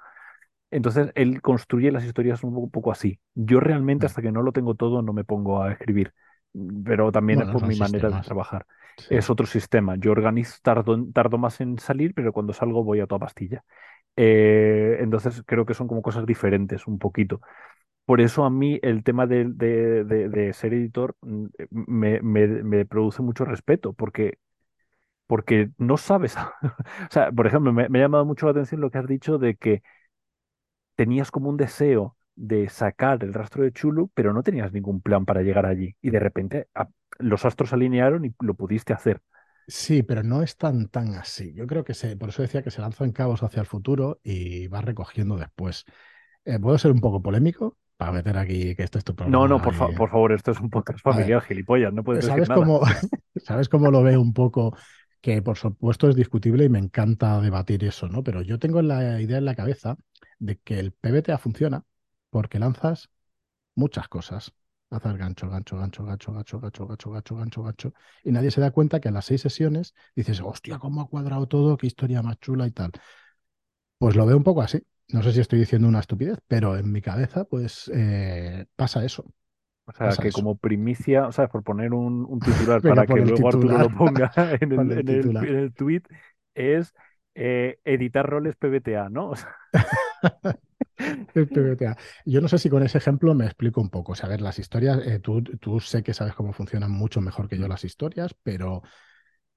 [0.71, 3.21] Entonces él construye las historias un poco, un poco así.
[3.35, 4.07] Yo realmente Mm.
[4.07, 6.13] hasta que no lo tengo todo no me pongo a escribir,
[6.85, 8.27] pero también es Bueno, por mi manera de sistemas.
[8.27, 8.67] trabajar.
[8.99, 9.15] Sí.
[9.15, 9.97] Es otro sistema.
[9.97, 13.65] Yo organizo, tardo, tardo más en salir, pero cuando salgo voy a toda pastilla.
[14.17, 17.41] Eh, entonces creo que son como cosas diferentes un poquito.
[18.07, 22.49] Por eso a mí el tema de, de- de- de ser editor mm, me, me-
[22.65, 24.39] me produce mucho respeto, porque,
[25.27, 26.37] porque no sabes.
[27.11, 29.39] O sea, por ejemplo, me, me ha llamado mucho la atención lo que has dicho
[29.39, 29.83] de que
[30.95, 35.25] tenías como un deseo de sacar el rastro de Chulu, pero no tenías ningún plan
[35.27, 35.97] para llegar allí.
[36.03, 36.69] Y de repente
[37.19, 39.21] los astros se alinearon y lo pudiste hacer.
[39.69, 41.53] Sí, pero no es tan tan así.
[41.55, 44.69] Yo creo que se, por eso decía que se lanzan cabos hacia el futuro y
[44.69, 45.85] va recogiendo después.
[46.45, 47.77] Eh, ¿puedo ser un poco polémico?
[47.97, 50.53] Para meter aquí que este es tu No, no, programa por, fa- por favor, esto
[50.53, 52.55] es un podcast ver, familiar, gilipollas, no puedes decir ¿Sabes nada.
[52.55, 52.81] cómo,
[53.37, 54.77] ¿sabes cómo lo veo un poco?
[55.21, 58.23] Que por supuesto es discutible y me encanta debatir eso, ¿no?
[58.23, 59.97] Pero yo tengo la idea en la cabeza
[60.39, 61.85] de que el PBTA funciona
[62.37, 63.09] porque lanzas
[63.77, 64.53] muchas cosas.
[64.91, 67.95] Lanzas gancho, gancho, gancho, gancho, gancho, gancho, gancho, gancho, gancho, gancho.
[68.25, 71.47] Y nadie se da cuenta que a las seis sesiones dices, hostia, cómo ha cuadrado
[71.49, 72.93] todo, qué historia más chula y tal.
[73.99, 74.83] Pues lo veo un poco así.
[75.09, 79.25] No sé si estoy diciendo una estupidez, pero en mi cabeza, pues eh, pasa eso.
[79.87, 80.33] O sea, Pasa que eso.
[80.33, 83.79] como primicia, o sea, por poner un, un titular Venga, para que luego Arturo titular.
[83.79, 85.45] lo ponga en el, el en el, titular.
[85.45, 86.03] en el tweet,
[86.55, 86.93] es
[87.35, 89.31] eh, editar roles PBTA, ¿no?
[89.31, 89.57] O sea.
[92.25, 94.13] Yo no sé si con ese ejemplo me explico un poco.
[94.13, 97.21] O sea, a ver, las historias, eh, tú, tú sé que sabes cómo funcionan mucho
[97.21, 98.83] mejor que yo las historias, pero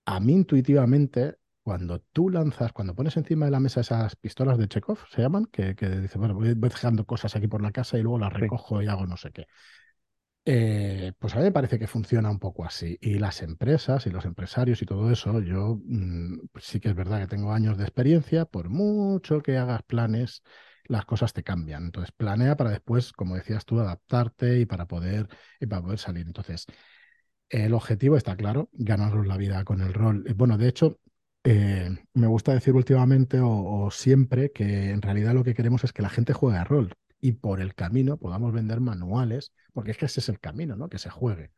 [0.06, 4.68] a mí intuitivamente, cuando tú lanzas, cuando pones encima de la mesa esas pistolas de
[4.68, 8.04] Chekhov, se llaman, que, que dice, bueno, voy, dejando cosas aquí por la casa y
[8.04, 8.40] luego las Sí.
[8.42, 9.48] recojo y hago no sé qué.
[10.46, 12.98] Eh, pues a mí me parece que funciona un poco así.
[13.02, 16.96] Y las empresas y los empresarios y todo eso, yo mm, pues sí que es
[16.96, 20.42] verdad que tengo años de experiencia, por mucho que hagas planes,
[20.90, 21.86] las cosas te cambian.
[21.86, 25.30] Entonces, planea para después, como decías tú, adaptarte y para poder,
[25.62, 26.28] y para poder salir.
[26.28, 26.68] Entonces,
[27.50, 30.26] el objetivo está claro, ganarnos la vida con el rol.
[30.28, 31.00] Eh, Bueno, de hecho,
[31.44, 33.50] eh, me gusta decir últimamente o,
[33.86, 36.94] o siempre que en realidad lo que queremos es que la gente juegue a rol
[37.22, 40.90] y por el camino podamos vender manuales, porque es que ese es el camino, ¿no?
[40.90, 41.52] Que se juegue.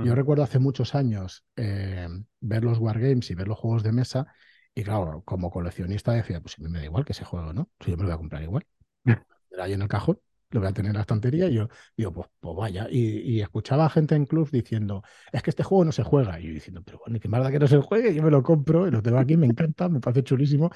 [0.00, 2.08] Yo recuerdo hace muchos años eh,
[2.40, 4.26] ver los wargames y ver los juegos de mesa
[4.74, 7.70] y claro, como coleccionista decía, pues a mí me da igual que ese juego, ¿no?
[7.80, 8.66] Si yo me lo voy a comprar igual.
[9.50, 10.18] Era ahí en el cajón,
[10.50, 12.86] lo voy a tener en la estantería y yo digo, pues, pues vaya.
[12.90, 16.40] Y, y escuchaba a gente en clubs diciendo, es que este juego no se juega.
[16.40, 18.14] Y yo diciendo, pero bueno, ¿y qué da que no se juegue?
[18.14, 20.70] Yo me lo compro y lo tengo aquí, me encanta, me parece chulísimo,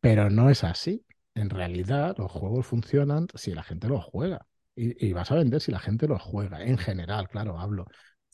[0.00, 1.04] pero no es así.
[1.34, 4.46] En realidad, los juegos funcionan si la gente los juega.
[4.76, 6.62] y, y vas a vender si la gente los juega.
[6.64, 7.86] En general, claro, hablo.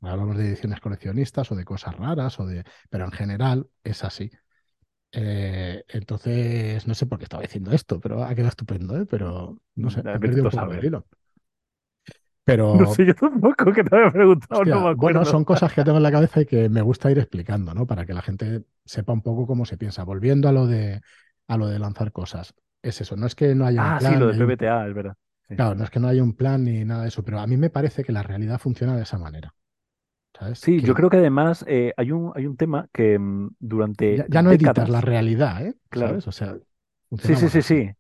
[0.03, 2.65] Hablamos de ediciones coleccionistas o de cosas raras, o de...
[2.91, 4.31] pero en general es así.
[5.13, 9.07] Eh, entonces, no sé por qué estaba diciendo esto, pero ha quedado estupendo, ¿eh?
[9.07, 11.07] Pero no sé, he perdido un poco el hilo.
[12.73, 15.73] No Pero sé, yo tampoco, que te había preguntado, Hostia, no me bueno, son cosas
[15.75, 17.87] que tengo en la cabeza y que me gusta ir explicando, ¿no?
[17.87, 20.05] Para que la gente sepa un poco cómo se piensa.
[20.05, 21.03] Volviendo a lo de,
[21.49, 22.55] a lo de lanzar cosas.
[22.83, 24.57] Es eso, no es que no haya un Ah, sí, lo plan, de hay un-
[24.57, 25.17] PBTA, es verdad.
[25.49, 25.55] Sí.
[25.57, 27.57] claro, no es que no haya un plan ni nada de eso, pero a mí
[27.59, 29.55] me parece que la realidad funciona de esa manera,
[30.39, 30.61] ¿sabes?
[30.61, 34.27] Sí, yo creo que además eh, hay un, hay un tema que mm, durante ya,
[34.29, 35.75] ya no editas la décadas, realidad, ¿eh?
[35.91, 36.27] claro, ¿Sabes?
[36.29, 36.59] O sea,
[37.19, 37.91] sí, sí, sí, sí.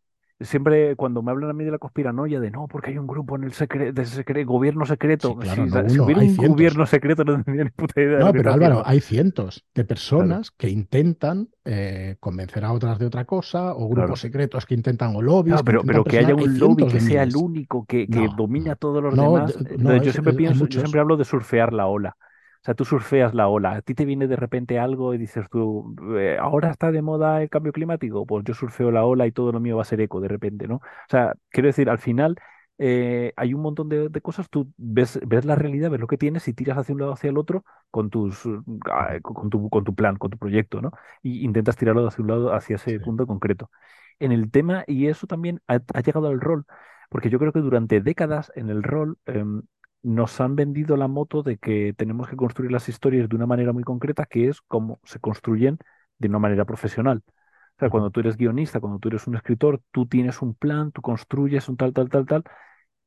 [0.40, 3.36] Siempre cuando me hablan a mí de la conspiranoia, de no, porque hay un grupo
[3.36, 4.86] en el secre- de secre- gobierno
[5.18, 5.38] Sí, secreto.
[5.38, 6.36] claro, Si, no si uno, hubiera hay un cientos.
[6.36, 8.86] gobierno secreto, no tendría ni puta idea No, pero Álvaro, haciendo.
[8.86, 9.84] hay cientos de
[10.16, 14.20] Claro, personas que intentan eh, convencer a otras de otra cosa, o grupos claro.
[14.20, 16.34] secretos que intentan, o lobbies Claro, que pero, intentan pero que haya.
[16.36, 19.18] Hay un lobby que sea el único que, que No, domina a todos los No,
[19.18, 19.56] demás.
[20.00, 22.16] yo es- siempre pienso, yo siempre hablo de surfear la ola.
[22.62, 23.72] O sea, tú surfeas la ola.
[23.76, 27.42] A ti te viene de repente algo y dices tú, "Eh, ahora está de moda
[27.42, 28.26] el cambio climático.
[28.26, 30.68] Pues yo surfeo la ola y todo lo mío va a ser eco de repente,
[30.68, 30.76] ¿no?
[30.76, 32.36] O sea, quiero decir, al final
[32.80, 34.48] eh, hay un montón de, de cosas.
[34.50, 37.30] Tú ves, ves la realidad, ves lo que tienes y tiras hacia un lado hacia
[37.30, 39.34] el otro con tus, uh, ah, Ujú.
[39.34, 40.92] con tu, con tu plan, con tu proyecto, ¿no?
[41.22, 42.98] Y intentas tirarlo hacia un lado, hacia ese Sí.
[43.00, 43.70] punto concreto.
[44.18, 46.66] En el tema, y eso también ha, ha llegado al rol,
[47.08, 49.62] porque yo creo que durante décadas en el rol em,
[50.08, 53.72] nos han vendido la moto de que tenemos que construir las historias de una manera
[53.72, 55.78] muy concreta, que es como se construyen
[56.18, 57.22] de una manera profesional.
[57.26, 60.92] O sea, cuando tú eres guionista, cuando tú eres un escritor, tú tienes un plan,
[60.92, 62.44] tú construyes un tal, tal, tal, tal,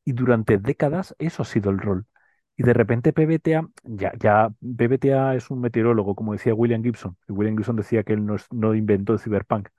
[0.05, 2.05] y durante décadas eso ha sido el rol.
[2.57, 7.17] Y de repente PBTA, ya, ya PBTA es un meteorólogo, como decía William Gibson.
[7.27, 9.69] Y William Gibson decía que él no, no inventó el cyberpunk,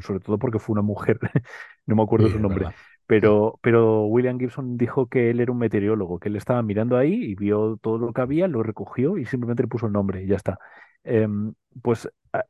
[0.00, 1.18] sobre todo porque fue una mujer,
[1.86, 2.70] no me Sí, acuerdo su es nombre.
[3.10, 7.12] Pero, pero William Gibson dijo que él era un meteorólogo, que él estaba mirando ahí
[7.14, 10.28] y vio todo lo que había, lo recogió y simplemente le puso el nombre y
[10.28, 10.58] ya está.
[11.04, 12.44] Em, pues a-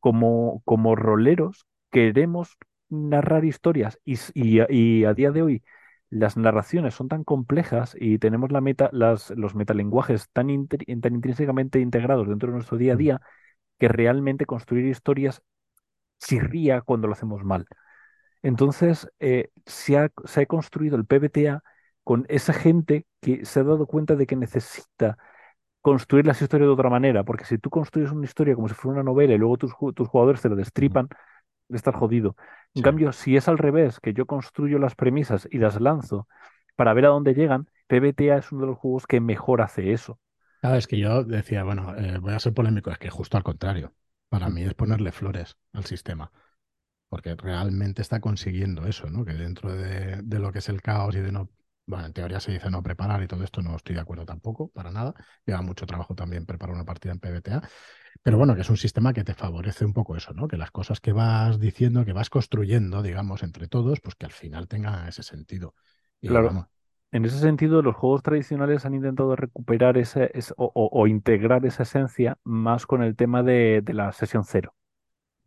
[0.00, 2.56] como, como roleros queremos
[2.88, 5.62] narrar historias y, y a y a día de hoy
[6.10, 11.14] las narraciones son tan complejas y tenemos la meta, las, los metalenguajes tan, intri- tan
[11.14, 13.20] intrínsecamente integrados dentro de nuestro día a mm, día
[13.78, 15.42] que realmente construir historias
[16.20, 17.66] chirría cuando lo hacemos mal.
[18.42, 21.62] Entonces, eh, se ha, se ha construido el PBTA
[22.04, 25.18] con esa gente que se ha dado cuenta de que necesita
[25.80, 28.94] construir las historias de otra manera, porque si tú construyes una historia como si fuera
[29.00, 31.08] una novela y luego tus, ju- tus jugadores te la destripan,
[31.70, 32.36] estás jodido.
[32.74, 32.82] En Sí.
[32.82, 36.28] cambio, si es al revés, que yo construyo las premisas y las lanzo
[36.76, 40.18] para ver a dónde llegan, PBTA es uno de los juegos que mejor hace eso.
[40.60, 43.42] Claro, es que yo decía, bueno, eh, voy a ser polémico, es que justo al
[43.42, 43.94] contrario.
[44.28, 46.30] Para mí es ponerle flores al sistema,
[47.12, 49.24] porque realmente está consiguiendo eso, ¿no?
[49.26, 51.50] Que dentro de, de lo que es el caos y de no,
[51.86, 54.68] bueno, en teoría se dice no preparar y todo esto, no estoy de acuerdo tampoco,
[54.70, 55.14] para nada.
[55.44, 57.62] Lleva mucho trabajo también preparar una partida en PBTA,
[58.22, 60.48] pero bueno, que es un sistema que te favorece un poco eso, ¿no?
[60.48, 64.32] Que las cosas que vas diciendo, que vas construyendo, digamos, entre todos, pues que al
[64.32, 65.74] final tengan ese sentido.
[66.20, 66.66] Y Claro, vamos,
[67.12, 71.64] en ese sentido, los juegos tradicionales han intentado recuperar ese, ese- o, o- o integrar
[71.66, 74.74] esa esencia más con el tema de, de la sesión cero.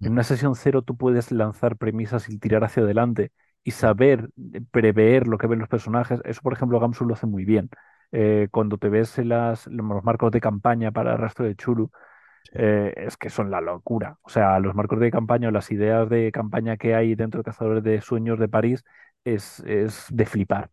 [0.02, 3.32] En una sesión cero tú puedes lanzar premisas y tirar hacia adelante
[3.64, 6.20] y saber eh, prever lo que ven los personajes.
[6.26, 7.70] Eso, por ejemplo, Gamsu lo hace muy bien.
[8.12, 11.90] Eh, cuando te ves en las, los marcos de campaña para el Rastro de Chulu,
[12.44, 14.18] sí, eh, es que son la locura.
[14.24, 17.46] O sea, los marcos de campaña o las ideas de campaña que hay dentro de
[17.46, 18.84] Cazadores de Sueños de París
[19.26, 20.72] es, es de flipar.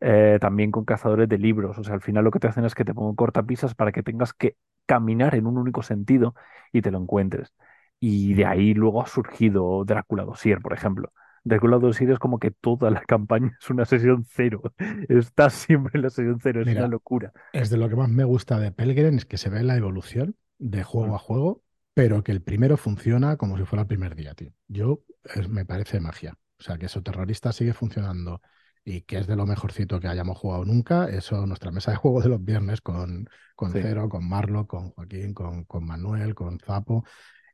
[0.00, 1.78] Eh, también con cazadores de libros.
[1.78, 4.02] O sea, al final lo que te hacen es que te pongan cortapisas para que
[4.02, 4.56] tengas que
[4.86, 6.34] caminar en un único sentido
[6.72, 7.54] y te lo encuentres.
[8.00, 11.12] Y de ahí luego ha surgido Drácula Dossier, por ejemplo.
[11.44, 14.62] Drácula Dossier es como que toda la campaña es una sesión cero.
[15.08, 17.32] Estás siempre en la sesión cero, es una locura.
[17.52, 20.36] Es de lo que más me gusta de Pelgrim, es que se ve la evolución
[20.58, 21.62] de Mm, juego a juego,
[21.94, 24.52] pero que el primero funciona como si fuera el primer día, tío.
[24.68, 26.36] Yo es- me parece magia.
[26.58, 28.40] O sea, que eso terrorista sigue funcionando
[28.84, 31.08] y que es de lo mejorcito que hayamos jugado nunca.
[31.08, 34.90] Eso, nuestra mesa de juego de los viernes con, con Sí, Cero, con Marlo, con
[34.90, 37.04] Joaquín, con, con Manuel, con Zapo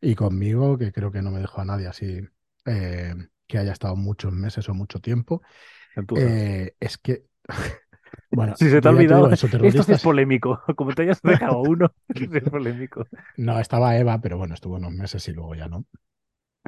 [0.01, 2.20] y conmigo, que creo que no me dejó a nadie así
[2.64, 3.14] eh,
[3.47, 5.42] que haya estado muchos meses o mucho tiempo.
[6.16, 7.24] Eh, es que,
[8.30, 10.61] bueno, Si se te ha te olvidado, digo eso, esto es polémico.
[10.76, 13.07] Como te hayas dejado uno, es polémico.
[13.36, 15.84] No, estaba Eva, pero bueno, estuvo unos meses y luego ya no.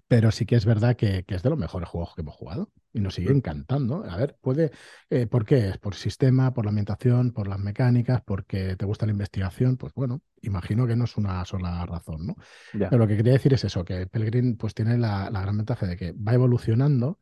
[0.06, 2.70] Pero sí que es verdad que, que es de los mejores juegos que hemos jugado
[2.92, 4.04] y nos sigue encantando.
[4.08, 4.70] A ver, puede,
[5.10, 5.78] eh, ¿por qué es?
[5.78, 9.76] ¿Por sistema, por la ambientación, por las mecánicas, porque te gusta la investigación?
[9.76, 12.36] Pues bueno, imagino que no es una sola razón, ¿no?
[12.72, 12.90] Ya.
[12.90, 15.86] Pero lo que quería decir es eso, que Pelgrim pues tiene la, la gran ventaja
[15.86, 17.20] de que va evolucionando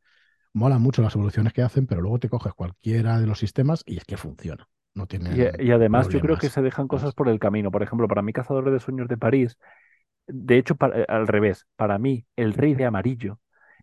[0.52, 3.98] mola mucho las evoluciones que hacen, pero luego te coges cualquiera de los sistemas y
[3.98, 4.68] es que funciona.
[4.94, 7.70] No Y, tienen y además yo creo que se dejan cosas por el camino.
[7.70, 9.58] Por ejemplo, para mí, Cazadores de Sueños de París,
[10.26, 13.40] de hecho, eh, al revés, para mí, El Rey de Amarillo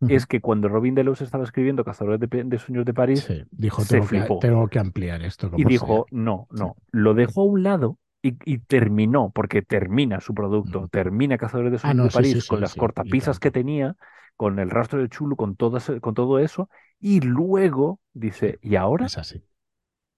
[0.07, 3.85] es que cuando Robin Delos estaba escribiendo Cazadores de, de Sueños de París, Sí, dijo,
[3.87, 5.95] se tengo que, flipó tengo que ampliar esto y sea.
[5.95, 6.65] dijo, no, Sí.
[6.65, 11.71] no, lo dejó a un lado y, y terminó, porque termina su producto, termina Cazadores
[11.71, 13.95] de Ah, Sueños no, de sí, París con las cortapisas que tenía,
[14.35, 16.69] con el rastro de Chulu, con todo, ese- con todo eso,
[16.99, 19.11] y luego dice, ¿y ahora?
[19.11, 19.43] es así,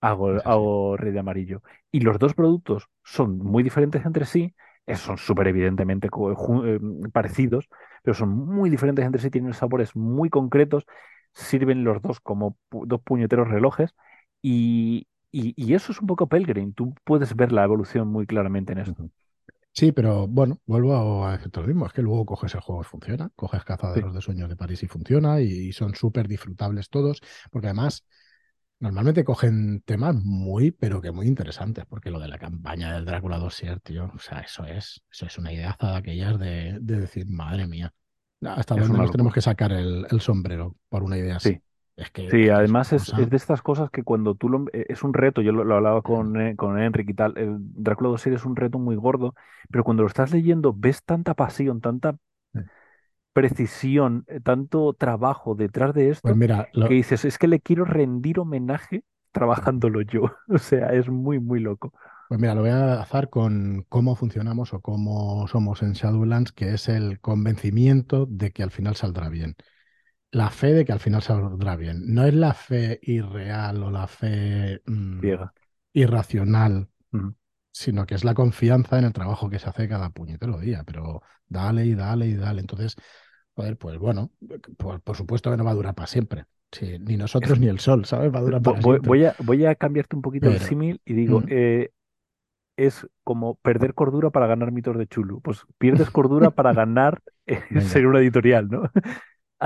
[0.02, 1.62] hago, Rey de Amarillo.
[1.92, 4.56] Y los dos productos son muy diferentes entre sí, eh,
[4.96, 6.66] son súper evidentemente ju-
[7.06, 7.68] eh, parecidos,
[8.04, 10.86] pero son muy diferentes entre sí, tienen sabores muy concretos,
[11.34, 13.94] sirven los dos como pu- dos puñeteros relojes
[14.42, 18.74] y, y, y eso es un poco Pelgrim, tú puedes ver la evolución muy claramente
[18.74, 19.10] en esto.
[19.74, 22.86] Sí, pero bueno, vuelvo a decirte lo mismo, es que luego coges el juego y
[22.86, 23.64] funciona, coges
[23.94, 27.22] Sí, Cazadores de Sueños de París y funciona, y, y son súper disfrutables todos,
[27.52, 28.06] porque además
[28.80, 33.38] normalmente cogen temas muy, pero que muy interesantes, porque lo de la campaña del Drácula
[33.38, 37.28] Dossier, tío, o sea, eso es, eso es una ideaza de aquellas de, de decir,
[37.28, 37.94] madre mía,
[38.42, 41.54] ¿hasta dónde nos tenemos que sacar el, el sombrero por una idea así?
[41.54, 41.62] Sí.
[41.96, 44.66] Es que, Sí, además es, es de estas cosas que cuando tú lo...
[44.74, 47.58] eh, Es un reto, yo lo, lo hablaba con, eh, con Enrique y tal, el
[47.60, 49.36] Drácula Dossier es un reto muy gordo,
[49.70, 52.18] pero cuando lo estás leyendo ves tanta pasión, tanta
[53.36, 57.62] precisión, eh, tanto trabajo detrás de Pues esto, mira, que lo, dices, es que le
[57.62, 60.24] quiero rendir homenaje trabajándolo yo.
[60.50, 61.94] O sea, es muy, muy loco.
[62.28, 66.74] Pues mira, lo voy a enlazar con cómo funcionamos o cómo somos en Shadowlands, que
[66.74, 69.56] es el convencimiento de que al final saldrá bien.
[70.32, 72.04] La fe de que al final saldrá bien.
[72.14, 75.54] No es la fe irreal o la fe mm, Ciega.
[75.94, 77.36] irracional, Ujú.
[77.72, 80.84] sino que es la confianza en el trabajo que se hace cada puñetero día.
[80.86, 82.62] Pero dale y dale y dale.
[82.62, 82.96] Entonces,
[83.56, 84.32] joder, pues bueno,
[84.78, 86.46] por, por supuesto que no va a durar para siempre.
[86.72, 88.34] Sí, ni nosotros ni el sol, ¿sabes?
[88.34, 89.08] Va a durar para voy, siempre.
[89.08, 91.92] voy a, voy a cambiarte un poquito el símil y digo, mm, eh,
[92.78, 95.42] es como perder cordura para ganar mitos de Chulu.
[95.42, 98.92] Pues pierdes cordura para ganar eh, ser una editorial, ¿no?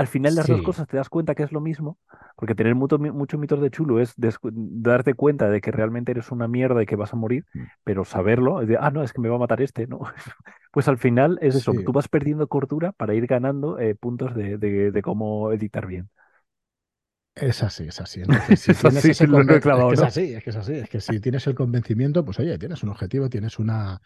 [0.00, 1.98] Al final las dos cosas te das cuenta que es lo mismo,
[2.36, 6.48] porque tener mucho, muchos mitos de Chulu es darte cuenta de que realmente eres una
[6.48, 7.44] mierda y que vas a morir,
[7.84, 10.00] pero saberlo, es de, ah, no, es que me va a matar este, ¿no?
[10.72, 14.34] Pues al final es eso, Sí, tú vas perdiendo cordura para ir ganando eh, puntos
[14.34, 16.08] de, de- de cómo editar bien.
[17.34, 18.20] Es así, es así.
[18.20, 20.02] Entonces, si Es así, ese lo he conven- es clavado, que es ¿no?
[20.02, 22.90] así, es que es así, es que si tienes el convencimiento, pues oye, tienes un
[22.90, 24.00] objetivo, tienes una,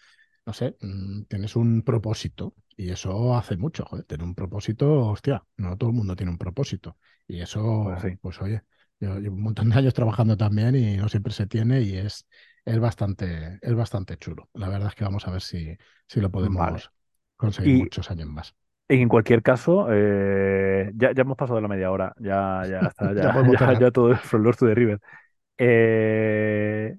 [0.46, 5.44] no sé, mm, tienes un propósito y eso hace mucho, joder, tener un propósito, hostia,
[5.56, 7.40] no todo el mundo tiene un propósito y
[7.82, 8.62] Pues eso, sí, pues oye,
[9.00, 12.26] yo llevo un montón de años trabajando también y no siempre se tiene y es,
[12.64, 14.48] es bastante, es bastante chulo.
[14.54, 15.76] La verdad es que vamos a ver si,
[16.08, 16.84] si lo vale.
[16.84, 16.92] podemos
[17.36, 18.54] conseguir Y muchos años más.
[18.88, 23.14] en cualquier caso, eh, ya, ya hemos pasado de la media hora, ya, ya está,
[23.20, 25.00] Ya ya, ya, todo es from Lost to the River.
[25.58, 26.96] Eh,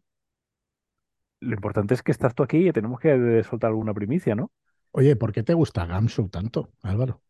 [1.45, 4.51] lo importante es que estás tú aquí y tenemos que soltar alguna primicia, ¿no?
[4.93, 7.21] Oye, ¿por qué te gusta Gamsu tanto, Álvaro?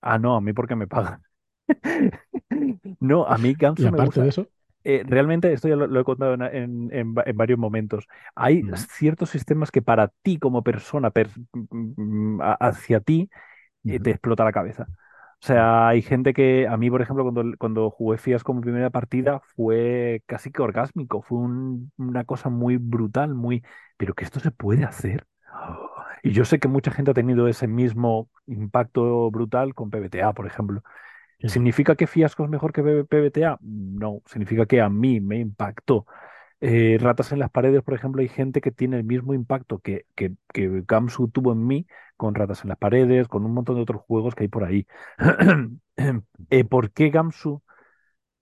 [0.00, 1.22] Ah, no, a mí porque me pagan.
[3.00, 4.28] No, a mí Gamsu me aparte de gusta.
[4.28, 4.50] eso,
[4.84, 8.06] eh, realmente, esto ya lo, lo he contado en, en- en va- en varios momentos.
[8.34, 13.30] Hay mm, ciertos sistemas que para ti como persona, per- mm, a- hacia ti,
[13.86, 14.88] eh, te explota la cabeza.
[15.40, 18.90] O sea, hay gente que a mí, por ejemplo, cuando, cuando jugué FIAS como primera
[18.90, 21.22] partida, fue casi que orgásmico.
[21.22, 23.62] Fue un- una cosa muy brutal, muy...
[23.96, 25.26] Pero que esto se puede hacer.
[26.22, 30.46] Y yo sé que mucha gente ha tenido ese mismo impacto brutal con PBTA, por
[30.46, 30.82] ejemplo.
[31.40, 33.58] ¿Significa que Fiasco es mejor que PBTA?
[33.62, 36.06] No, significa que a mí me impactó.
[36.60, 40.06] Eh, Ratas en las paredes, por ejemplo, hay gente que tiene el mismo impacto que,
[40.16, 41.86] que, que Gamsu tuvo en mí
[42.16, 44.86] con Ratas en las paredes, con un montón de otros juegos que hay por ahí.
[46.50, 47.62] Eh, ¿por qué Gamsu?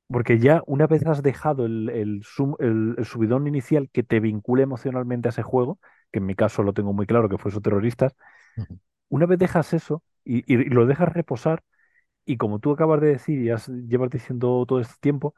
[0.08, 4.20] Porque ya una vez has dejado el, el, sum- el- el subidón inicial que te
[4.20, 5.80] vincule emocionalmente a ese juego,
[6.12, 8.16] que en mi caso lo tengo muy claro que fue esos terroristas,
[9.08, 11.62] una vez dejas eso y, y lo dejas reposar,
[12.26, 15.34] y como tú acabas de decir y has, llevas diciendo todo este tiempo,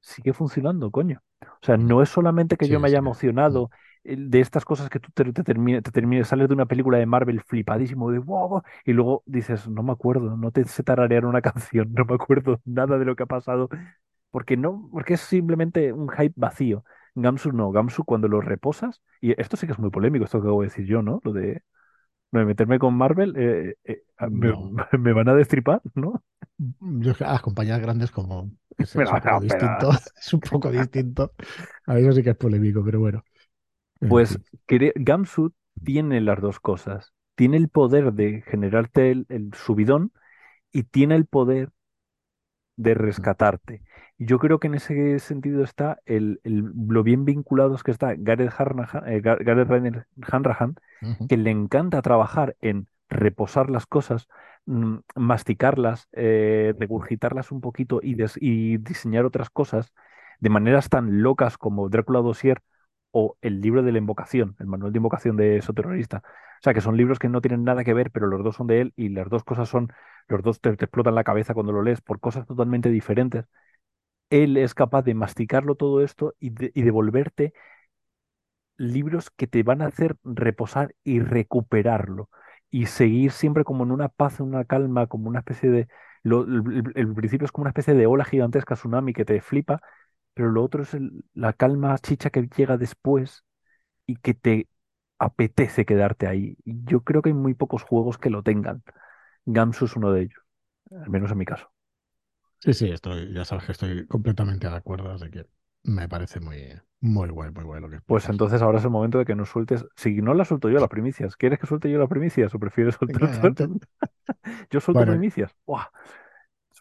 [0.00, 1.22] sigue funcionando, coño.
[1.42, 2.98] O sea, no es solamente que yo me haya sí.
[2.98, 3.70] emocionado
[4.04, 7.06] de estas cosas que tú te, te termines, te termines, sales de una película de
[7.06, 11.26] Marvel flipadísimo de wow, wow", y luego dices, no me acuerdo, no te sé tararear
[11.26, 13.68] una canción, no me acuerdo nada de lo que ha pasado,
[14.30, 16.84] porque no, porque es simplemente un hype vacío.
[17.14, 20.46] Gamsu no, Gamsu cuando lo reposas, y esto sí que es muy polémico, esto que
[20.46, 21.20] acabo de decir yo, ¿no?
[21.24, 21.62] Lo de,
[22.30, 24.70] de meterme con Marvel, eh, eh, ah, me, No.
[24.98, 26.22] me van a destripar, ¿no?
[26.58, 29.90] Yo es que a las compañías grandes como es, un poco distinto.
[30.16, 31.32] Es un poco distinto.
[31.86, 33.24] A eso sí que es polémico, pero bueno.
[34.00, 34.38] En Pues
[34.96, 35.54] Gamsut
[35.84, 37.12] tiene las dos cosas.
[37.34, 40.12] Tiene el poder de generarte el, el subidón
[40.72, 41.70] y tiene el poder
[42.78, 43.82] de rescatarte.
[44.18, 48.14] Y yo creo que en ese sentido está el, el- lo bien vinculados que está
[48.18, 50.76] Gareth Hanrahan, eh, Ga- Gareth Ryder Hanrahan,
[51.28, 54.28] que le encanta trabajar en reposar las cosas,
[54.66, 59.92] mm, masticarlas, eh, regurgitarlas un poquito y, des- y diseñar otras cosas
[60.40, 62.62] de maneras tan locas como Drácula Dossier
[63.18, 66.18] o el libro de la invocación, el manual de invocación de esoterrorista.
[66.60, 68.66] O sea, que son libros que no tienen nada que ver, pero los dos son
[68.66, 69.88] de él y las dos cosas son,
[70.28, 73.46] los dos te, explotan la cabeza cuando lo lees por cosas totalmente diferentes.
[74.30, 77.54] Él es capaz de masticarlo todo esto y, de, y devolverte
[78.76, 82.30] libros que te van a hacer reposar y recuperarlo
[82.70, 85.88] y seguir siempre como en una paz, en una calma, como una especie de...
[86.22, 89.80] lo- el principio es como una especie de ola gigantesca, tsunami que te flipa,
[90.38, 93.44] pero lo otro es el- la calma chicha que llega después
[94.06, 94.68] y que te
[95.18, 96.56] apetece quedarte ahí.
[96.64, 98.82] Yo creo que hay muy pocos juegos que lo tengan.
[99.46, 100.40] Gamsu es uno de ellos,
[100.92, 101.70] al menos en mi caso.
[102.60, 105.46] Sí, sí, estoy, ya sabes que estoy completamente de acuerdo, así que
[105.84, 109.18] me parece muy, muy guay, muy guay lo que Pues entonces ahora es el momento
[109.18, 109.84] de que nos sueltes.
[109.96, 112.94] Si no la suelto yo las primicias, ¿quieres que suelte yo las primicias o prefieres
[112.96, 113.30] soltar?
[114.70, 115.54] Yo suelto Bueno, primicias.
[115.66, 115.86] ¡Buah!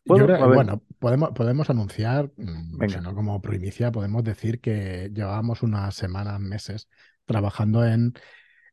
[0.08, 3.14] Bueno, podemos, podemos anunciar, mm, venga.
[3.14, 6.90] como primicia, podemos decir que llevábamos unas semanas, meses
[7.26, 8.14] trabajando en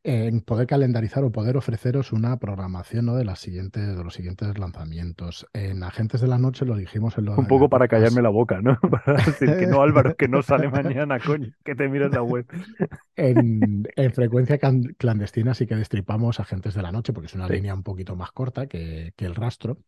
[0.07, 3.15] en poder calendarizar o poder ofreceros una programación, ¿no?
[3.15, 5.47] de las siguientes, de los siguientes lanzamientos.
[5.51, 8.61] En Agentes de la Noche lo dijimos en, lo- Un poco para callarme la boca,
[8.61, 8.77] ¿no?
[9.05, 12.45] Para decir que no, Álvaro, que no sale mañana, coño, que te mires la web.
[13.15, 14.59] En, en frecuencia
[14.97, 17.53] clandestina sí que destripamos Agentes de la Noche, porque es una Sí.
[17.53, 19.79] línea un poquito más corta que, que el rastro.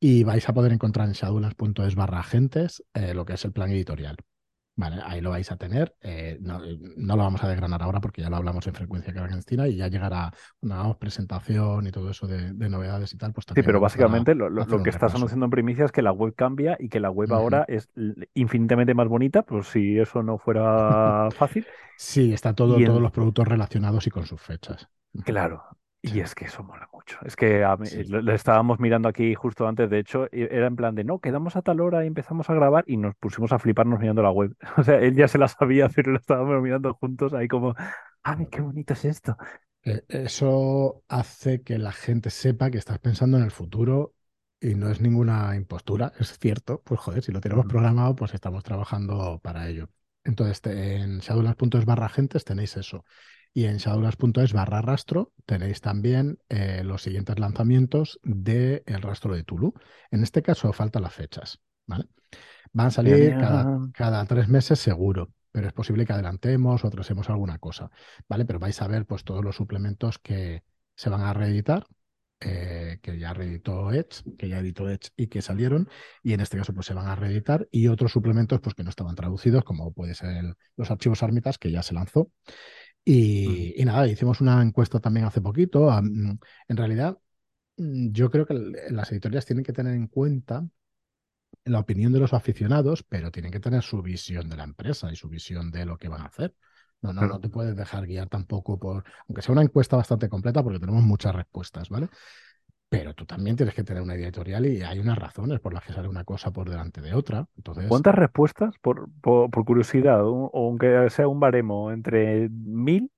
[0.00, 3.70] Y vais a poder encontrar en shadowlands.es barra agentes eh, lo que es el plan
[3.70, 4.16] editorial.
[4.80, 5.96] Vale, ahí lo vais a tener.
[6.02, 9.66] eh, no, no lo vamos a desgranar ahora porque ya lo hablamos en frecuencia clandestina
[9.66, 13.62] y ya llegará una presentación y todo eso de, de novedades y tal, pues Sí,
[13.64, 16.88] pero básicamente lo, lo- que estás anunciando en primicia es que la web cambia y
[16.88, 17.88] que la web ahora es
[18.34, 21.66] infinitamente más bonita, por si eso no fuera fácil.
[21.96, 24.88] Sí, está todo, Y todos en, los productos relacionados y con sus fechas.
[25.24, 25.62] Claro,
[26.02, 27.18] y es que eso mola mucho.
[27.24, 28.04] Es que a mí- sí.
[28.06, 31.18] lo, lo estábamos mirando aquí justo antes, de hecho, y era en plan de, no,
[31.20, 34.30] quedamos a tal hora y empezamos a grabar y nos pusimos a fliparnos mirando la
[34.30, 34.54] web.
[34.78, 37.74] O sea, él ya se la sabía, pero lo estábamos mirando juntos ahí como,
[38.22, 39.36] ay, qué bonito es esto.
[39.84, 44.14] Eh, Eso hace que la gente sepa que estás pensando en el futuro
[44.60, 46.82] y no es ninguna impostura, es cierto.
[46.84, 49.88] Pues joder, si lo tenemos programado, pues estamos trabajando para ello.
[50.24, 53.04] Entonces, en shadowlands.es barra agentes tenéis eso.
[53.54, 59.74] Y en shadowlands.es barra rastro tenéis también eh, los siguientes lanzamientos del rastro de Tulu.
[60.10, 62.06] En este caso faltan las fechas, ¿vale?
[62.72, 67.58] Van a salir cada, tres meses seguro, pero es posible que adelantemos o atrasemos alguna
[67.58, 67.90] cosa,
[68.28, 68.44] ¿vale?
[68.44, 70.62] Pero vais a ver pues todos los suplementos que
[70.94, 71.86] se van a reeditar,
[72.40, 75.88] eh, que ya reeditó Edge, que ya editó Edge y que salieron,
[76.22, 78.90] y en este caso pues se van a reeditar, y otros suplementos pues que no
[78.90, 82.30] estaban traducidos, como puede ser el- los archivos Armitas, que ya se lanzó.
[83.04, 85.90] Y, y nada, hicimos una encuesta también hace poquito.
[85.98, 87.18] En realidad,
[87.78, 88.54] mm, yo creo que
[88.90, 90.66] las editoriales tienen que tener en cuenta
[91.64, 95.16] la opinión de los aficionados, pero tienen que tener su visión de la empresa y
[95.16, 96.54] su visión de lo que van a hacer.
[97.02, 100.62] No, no, no te puedes dejar guiar tampoco por, aunque sea una encuesta bastante completa,
[100.62, 102.08] porque tenemos muchas respuestas, ¿vale?
[102.90, 105.92] Pero tú también tienes que tener una editorial y hay unas razones por las que
[105.92, 107.46] sale una cosa por delante de otra.
[107.56, 113.10] Entonces, ¿Cuántas respuestas, por, por, por curiosidad, o, aunque sea un baremo, entre mil,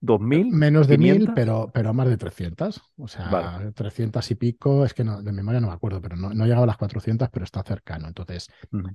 [0.00, 2.80] dos mil, menos de mil, pero, pero más de 300.
[2.96, 3.08] O Vale.
[3.08, 6.44] sea, 300 y pico, es que no, de memoria no me acuerdo, pero no, no
[6.44, 8.08] llegaba a las 400, pero está cercano.
[8.08, 8.48] Entonces,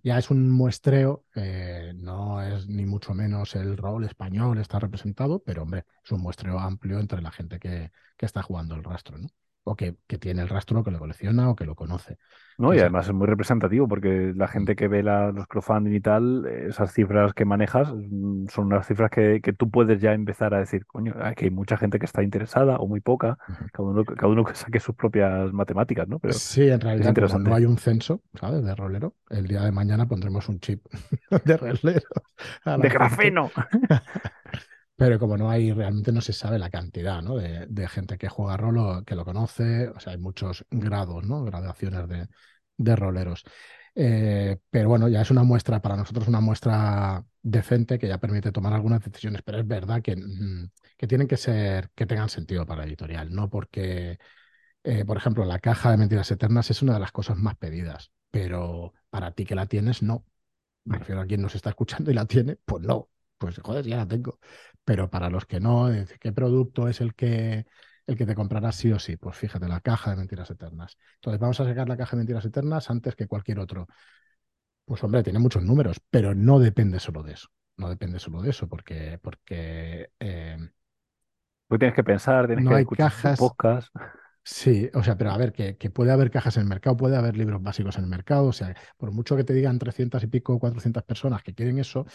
[0.03, 5.39] ya es un muestreo, eh, no es ni mucho menos el rol español está representado,
[5.43, 9.17] pero hombre, es un muestreo amplio entre la gente que, que está jugando el rastro,
[9.17, 9.27] ¿no?
[9.65, 12.17] O que, que tiene el rastro, que lo colecciona o que lo conoce.
[12.57, 15.99] No, y además es muy representativo porque la gente que ve la- los crowdfunding y
[15.99, 20.53] tal, esas cifras que manejas mm, son unas cifras que, que tú puedes ya empezar
[20.53, 23.37] a decir, coño, aquí hay mucha gente que está interesada o muy poca,
[23.73, 26.19] cada uno, cada uno que saque sus propias matemáticas, ¿no?
[26.19, 28.63] Pero Sí, en realidad, como no hay un censo, ¿sabes?
[28.63, 30.85] De rolero, el día de mañana pondremos un chip
[31.45, 32.07] de rolero
[32.65, 33.51] ¡De grafeno!
[34.95, 37.35] Pero como no hay, realmente no se sabe la cantidad, ¿no?
[37.37, 39.89] de, de gente que juega rol que lo conoce.
[39.89, 41.43] O sea, hay muchos grados, ¿no?
[41.43, 42.27] Gradaciones de,
[42.77, 43.43] de roleros.
[43.93, 48.51] Eh, pero bueno, ya es una muestra, para nosotros una muestra decente que ya permite
[48.51, 49.41] tomar algunas decisiones.
[49.43, 53.33] Pero es verdad que, mm, que tienen que ser, que tengan sentido para la editorial,
[53.33, 54.17] no porque,
[54.83, 58.11] eh, por ejemplo, la caja de Mentiras Eternas es una de las cosas más pedidas,
[58.31, 60.25] pero para ti que la tienes, no.
[60.85, 63.97] Me refiero a quien nos está escuchando y la tiene, pues no, pues joder, ya
[63.97, 64.39] la tengo.
[64.85, 67.65] Pero para los que no, ¿qué producto es el que
[68.07, 69.17] el que te comprará sí o sí.
[69.17, 70.97] Pues fíjate, la caja de mentiras eternas.
[71.15, 73.87] Entonces vamos a sacar la caja de mentiras eternas antes que cualquier otro.
[74.85, 77.47] Pues hombre, tiene muchos números, pero no depende solo de eso.
[77.77, 80.57] No depende solo de eso, porque, porque eh,
[81.67, 83.37] Tú tienes que pensar, tienes no que hay escuchar cajas.
[83.37, 83.89] podcast.
[84.43, 87.17] Sí, o sea, pero a ver, que, que puede haber cajas en el mercado, puede
[87.17, 90.27] haber libros básicos en el mercado, o sea, por mucho que te digan 300 y
[90.27, 92.05] pico, 400 personas que quieren eso,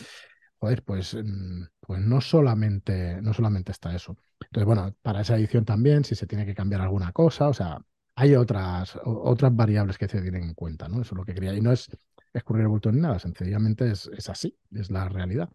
[0.60, 4.16] joder, pues, mm, pues no solamente, no solamente está eso.
[4.40, 7.78] Entonces, bueno, para esa edición también, si se tiene que cambiar alguna cosa, o sea,
[8.16, 10.96] hay otras, otras variables que se tienen en cuenta, ¿no?
[11.02, 11.54] Eso es lo que quería.
[11.54, 11.88] Y no es
[12.32, 15.50] escurrir el bulto ni nada, sencillamente es, es así, es la realidad.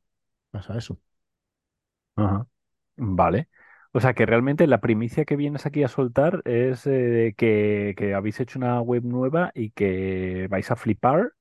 [0.52, 1.00] Pasa eso.
[2.16, 2.48] Ajá.
[2.98, 3.50] Vale.
[3.94, 8.14] O sea que realmente la primicia que vienes aquí a soltar es eh, que, que
[8.14, 11.34] habéis hecho una web nueva y que vais a flipar.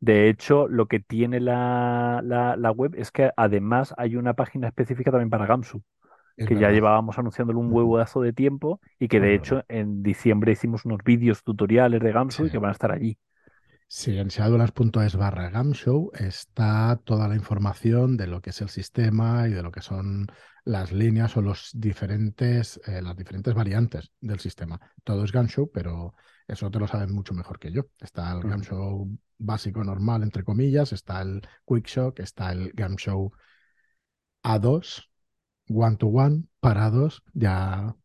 [0.00, 4.68] De hecho, lo que tiene la, la, la web es que además hay una página
[4.68, 5.82] específica también para Gamsu,
[6.36, 9.36] Es que ya llevábamos anunciándolo un huevazo de tiempo y que Es de verdad.
[9.36, 12.46] hecho en diciembre hicimos unos vídeos tutoriales de Gamsu Sí.
[12.46, 13.18] y que van a estar allí.
[13.90, 19.48] Sí, en shadowlands.es barra gamshow está toda la información de lo que es el sistema
[19.48, 20.26] y de lo que son
[20.64, 24.78] las líneas o los diferentes, eh, las diferentes variantes del sistema.
[25.04, 26.14] Todo es Gamshow, pero
[26.48, 27.82] eso te lo saben mucho mejor que yo.
[28.00, 28.46] Está el Ujú.
[28.46, 33.32] Gamshow básico, normal, entre comillas, está el Quickshock, está el Gamshow
[34.42, 35.08] A2,
[35.68, 37.96] one to one, para dos, ya,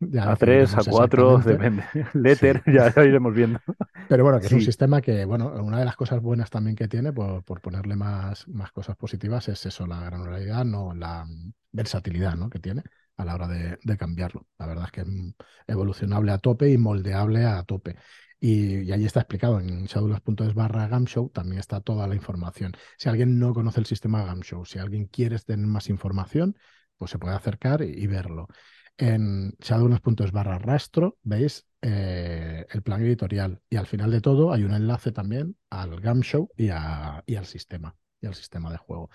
[0.00, 1.84] ya A tres, a cuatro, depende.
[2.26, 3.60] Sí, Letter, ya, ya iremos viendo.
[4.06, 6.88] pero bueno, que es un sistema que, bueno, una de las cosas buenas también que
[6.88, 11.52] tiene, por, por ponerle más, más cosas positivas, es eso, la granularidad, no la mm,
[11.72, 12.50] versatilidad, ¿no?
[12.50, 12.82] que tiene
[13.20, 14.46] a la hora de, cambiarlo.
[14.58, 15.06] La verdad es que es
[15.66, 17.96] evolucionable a tope y moldeable a tope.
[18.40, 22.72] Y, y ahí está explicado en shadowlands.es barra Gamshow, también está toda la información.
[22.96, 26.56] Si alguien no conoce el sistema Gamshow, si alguien quiere tener más información,
[26.96, 28.48] pues se puede acercar y, verlo.
[28.98, 34.64] En shadowlands.es barra rastro veis eh, el plan editorial y al final de todo hay
[34.64, 39.10] un enlace también al Gamshow y, y al sistema y al sistema de juego.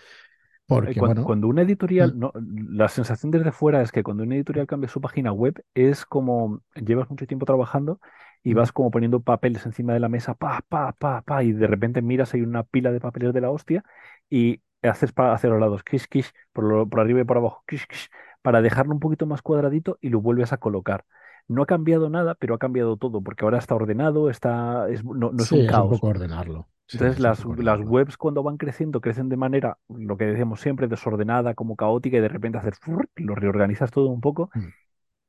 [0.67, 1.61] Porque cuan- bueno, Cuando, una
[1.99, 5.31] mm, editorial, no, la sensación desde fuera es que cuando una editorial cambia su página
[5.31, 7.99] web es como llevas mucho tiempo trabajando
[8.43, 11.51] y mm, vas como poniendo papeles encima de la mesa, pa, pa, pa, pa, y
[11.53, 13.83] de repente miras, hay una pila de papeles de la hostia
[14.29, 17.63] y haces para hacia los lados, kish, kish, por, lo- por arriba y por abajo,
[17.67, 18.09] kish, kish,
[18.41, 21.05] para dejarlo un poquito más cuadradito y lo vuelves a colocar.
[21.47, 25.31] No ha cambiado nada, pero ha cambiado todo, porque ahora está ordenado, está, es- no,
[25.31, 25.87] no es sí, un es un caos.
[25.87, 26.67] poco ordenarlo.
[26.91, 31.75] Entonces las, webs cuando van creciendo, crecen de manera, lo que decíamos siempre, desordenada, como
[31.75, 32.79] caótica, y de repente haces,
[33.15, 34.67] lo reorganizas todo un poco, Mm.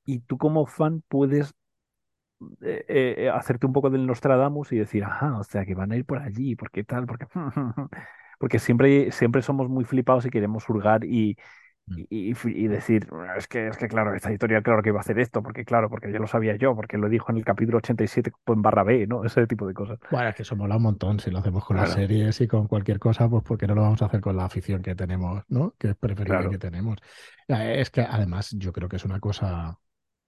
[0.06, 1.54] y tú como fan puedes
[2.62, 5.96] eh, eh, hacerte un poco del Nostradamus y decir, ajá, o sea, que van a
[5.96, 7.26] ir por allí, porque tal, porque...
[8.38, 11.38] Porque siempre, siempre somos muy flipados y queremos hurgar y.
[11.94, 14.98] y, y fi- y decir, es que, es que claro, esta editorial claro que iba
[14.98, 17.44] a hacer esto, porque claro, porque ya lo sabía yo, porque lo dijo en el
[17.44, 19.24] capítulo 87 en barra B, ¿no?
[19.24, 19.98] Ese tipo de cosas.
[20.08, 21.18] Bueno, es que eso mola un montón.
[21.18, 23.74] Si lo hacemos con las Claro, series y con cualquier cosa, pues ¿por qué no
[23.74, 25.74] lo vamos a hacer con la afición que tenemos, ¿no?
[25.78, 26.58] Que es preferible que claro.
[26.58, 26.98] tenemos.
[27.48, 29.78] Eh, Es que además yo creo que es una cosa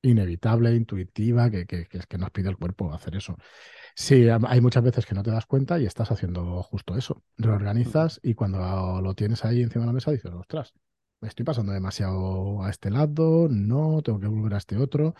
[0.02, 3.36] inevitable, intuitiva, que, que, que es que nos pide el cuerpo hacer eso.
[3.96, 7.22] Sí, hay muchas veces que no te das cuenta y estás haciendo justo eso.
[7.84, 7.94] Ujú.
[7.94, 10.74] Reorganizas y cuando lo tienes ahí encima de la mesa dices, ostras,
[11.20, 15.14] me estoy pasando demasiado a este lado, no, tengo que volver a este otro.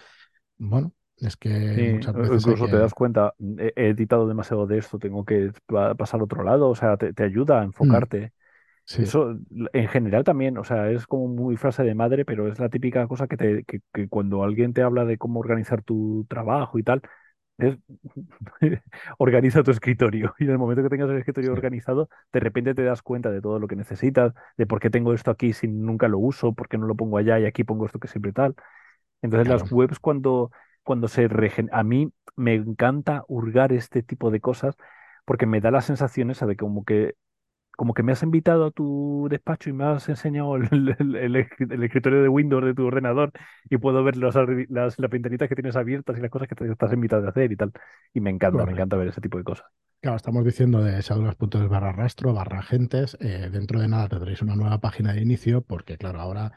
[0.58, 1.36] Bueno, es
[1.74, 5.24] Sí, que muchas o- veces incluso te das cuenta, he, editado demasiado de esto, tengo
[5.24, 8.32] que pa- pasar a otro lado, o sea, te, te ayuda a Mm, enfocarte.
[8.86, 9.36] sí, Eso
[9.74, 13.06] en general también, o sea, es como muy frase de madre, pero es la típica
[13.08, 16.84] cosa que, te, que, que cuando alguien te habla de cómo organizar tu trabajo y
[16.84, 17.02] tal,
[17.58, 17.76] es
[19.18, 20.34] organiza tu escritorio.
[20.38, 23.30] Y en el momento que tengas el escritorio sí, organizado, de repente te das cuenta
[23.30, 26.52] de todo lo que necesitas, de por qué tengo esto aquí si nunca lo uso,
[26.52, 28.54] por qué no lo pongo allá y aquí pongo esto que siempre tal.
[29.22, 30.50] Entonces las webs cuando,
[30.82, 31.68] cuando se regen...
[31.72, 34.76] A mí me encanta hurgar este tipo de cosas
[35.24, 37.14] porque me da la sensación esa de como que
[37.78, 40.68] como que me has invitado a tu despacho y me has enseñado el,
[41.00, 43.32] el- el escri- el escritorio de Windows de tu ordenador
[43.70, 44.34] y puedo ver las,
[44.70, 44.96] las,
[45.48, 47.72] que tienes abiertas y las cosas que te estás invitado a hacer y tal.
[48.14, 49.66] Y me encanta, me encanta ver ese tipo de cosas.
[50.00, 53.16] Claro, estamos diciendo de shadowlands.es barra rastro, barra agentes.
[53.20, 56.52] eh, dentro de nada tendréis una nueva página de inicio, porque claro, ahora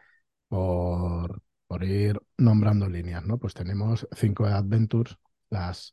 [0.47, 3.39] por, por ir nombrando líneas, ¿no?
[3.39, 5.17] Pues tenemos cinco Adventures,
[5.49, 5.91] las,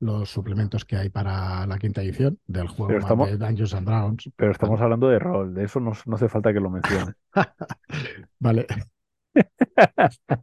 [0.00, 3.74] los suplementos que hay para la quinta edición del juego Pero más estamos, de Dungeons
[3.74, 6.70] and Dragons, pero estamos hablando de rol, de eso no, no hace falta que lo
[6.70, 7.14] menciones.
[8.38, 8.66] Vale.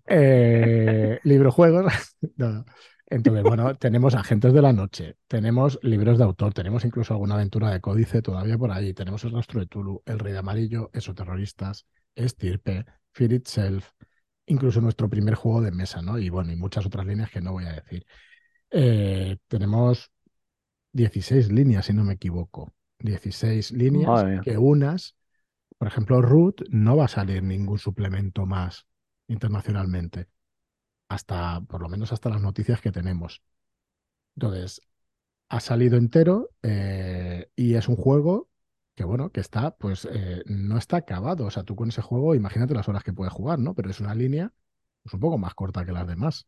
[0.08, 1.86] Eh, libro juegos.
[2.38, 2.66] No.
[3.08, 7.70] Entonces, bueno, tenemos Agentes de la Noche, tenemos libros de autor, tenemos incluso alguna aventura
[7.70, 11.86] de códice todavía por ahí, tenemos El Rastro de Tulu, El Rey de Amarillo, Esoterroristas,
[12.16, 12.84] Estirpe,
[13.14, 13.92] Fear Itself,
[14.48, 16.18] incluso nuestro primer juego de mesa, ¿no?
[16.18, 18.06] Y bueno, y muchas otras líneas que no voy a decir.
[18.72, 20.12] Eh, tenemos
[20.94, 22.74] 16 líneas, si no me equivoco.
[23.00, 25.16] 16 líneas Madre que unas,
[25.78, 28.88] por ejemplo, Root no va a salir ningún suplemento más
[29.28, 30.28] internacionalmente,
[31.10, 33.42] hasta, por lo menos hasta las noticias que tenemos.
[34.36, 34.82] Entonces,
[35.50, 38.50] ha salido entero eh, y es un juego
[38.96, 41.46] que, bueno, que está, pues, eh, no está acabado.
[41.46, 43.74] O sea, tú con ese juego, imagínate las horas que puedes jugar, ¿no?
[43.76, 44.54] Pero es una línea,
[45.04, 46.48] pues, un poco más corta que las demás.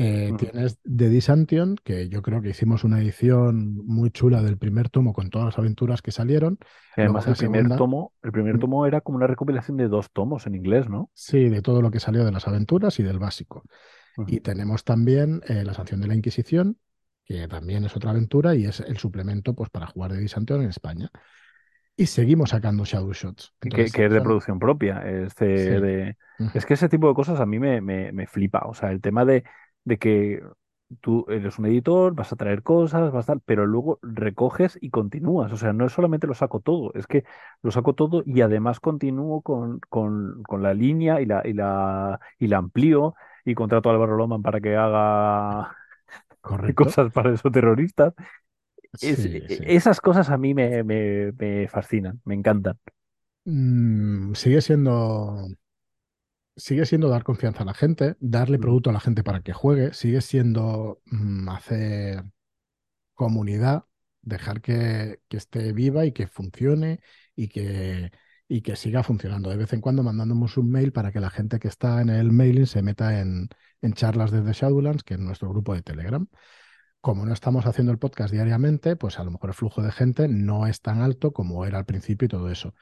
[0.00, 4.88] Eh, tienes The Disantion, que yo creo que hicimos una edición muy chula del primer
[4.90, 6.58] tomo con todas las aventuras que salieron.
[6.96, 10.12] Y además el primer segunda, tomo, el primer tomo era como una recopilación de dos
[10.12, 11.10] tomos en inglés, ¿no?
[11.14, 13.64] sí, de todo lo que salió de las aventuras y del básico.
[14.28, 16.76] Y tenemos también eh, La Sanción de la Inquisición,
[17.24, 20.70] que también es otra aventura y es el suplemento pues, para jugar de Disantion en
[20.70, 21.10] España.
[21.96, 23.54] Y seguimos sacando Shadow Shots.
[23.60, 25.02] Que, Entonces, que es de producción propia.
[25.08, 25.80] Este sí.
[25.80, 26.16] de...
[26.38, 28.60] ujú, Es que ese tipo de cosas a mí me, me, me flipa.
[28.66, 29.42] O sea, el tema de,
[29.88, 30.42] de que
[31.00, 34.90] tú eres un editor, vas a traer cosas, vas a tal, pero luego recoges y
[34.90, 35.52] continúas.
[35.52, 37.24] O sea, no es solamente lo saco todo, es que
[37.62, 42.20] lo saco todo y además continúo con, con, con la línea y la, y la,
[42.38, 43.14] y la amplío
[43.44, 45.76] y contrato a Álvaro Loman para que haga
[46.42, 46.94] correcto.
[46.94, 48.14] cosas para esos terroristas.
[49.00, 49.64] Es, Sí, e- sí.
[49.76, 52.78] esas cosas a mí me, me, me fascinan, me encantan.
[53.44, 55.48] Mm, sigue siendo,
[56.58, 58.62] sigue siendo dar confianza a la gente, darle Ujú.
[58.62, 62.24] producto a la gente para que juegue, sigue siendo mm, hacer
[63.14, 63.84] comunidad,
[64.22, 67.00] dejar que, que esté viva y que funcione
[67.36, 68.12] y que,
[68.48, 69.50] y que siga funcionando.
[69.50, 72.32] De vez en cuando mandándonos un mail para que la gente que está en el
[72.32, 73.48] mailing se meta en,
[73.82, 76.26] en charlas desde Shadowlands, que es nuestro grupo de Telegram.
[77.00, 80.28] Como no estamos haciendo el podcast diariamente, pues a lo mejor el flujo de gente
[80.28, 82.74] no es tan alto como era al principio y todo eso.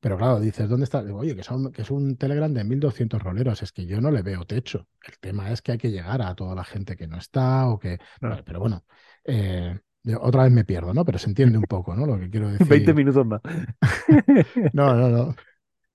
[0.00, 1.02] Pero claro, dices, ¿dónde está?
[1.02, 4.10] Digo, Oye, que, son, que es un Telegram de 1200 roleros, es que yo no
[4.10, 4.88] le veo techo.
[5.06, 7.78] El tema es que hay que llegar a toda la gente que no está o
[7.78, 7.98] que...
[8.20, 8.36] No.
[8.44, 8.84] Pero bueno,
[9.24, 9.78] eh,
[10.20, 11.04] otra vez me pierdo, ¿no?
[11.04, 12.06] Pero se entiende un poco, ¿no?
[12.06, 12.94] Lo que quiero 20 decir.
[12.94, 13.40] minutos más.
[14.72, 15.34] No, no, no.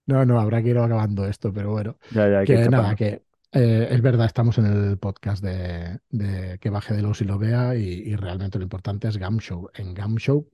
[0.08, 1.98] No, no, habrá que ir acabando esto, pero bueno.
[2.10, 3.24] Ya, ya, que nada, que
[3.54, 7.38] eh, es verdad, estamos en el podcast de, de que baje de los y lo
[7.38, 9.70] vea y, y realmente lo importante es Gamshow.
[9.74, 10.50] En Gamshow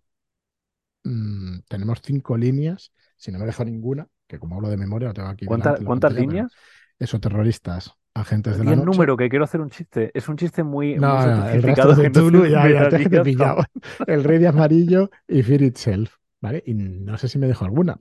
[1.04, 5.13] mm, tenemos cinco líneas, si no me dejo ninguna, que como hablo de memoria, lo
[5.13, 6.53] tengo aquí ¿Cuánta- delante ¿Cuántas pantalla, líneas?
[6.99, 8.86] eso, terroristas, agentes de la el noche.
[8.86, 10.11] número, que quiero hacer un chiste.
[10.13, 13.63] Es un chiste muy, muy No, el resto de Tulu, ya, ya, te, he pillado.
[14.07, 16.63] El rey de amarillo y Fear Itself, ¿vale?
[16.65, 17.97] Y no sé si me dejo alguna,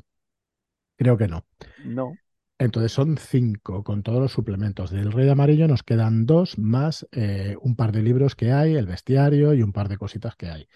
[0.97, 1.45] creo que no.
[1.85, 2.19] No.
[2.59, 4.91] Entonces son cinco con todos los suplementos.
[4.91, 8.77] Del Rey de Amarillo nos quedan dos más eh, un par de libros que hay,
[8.77, 10.69] el bestiario y un par de cositas que hay.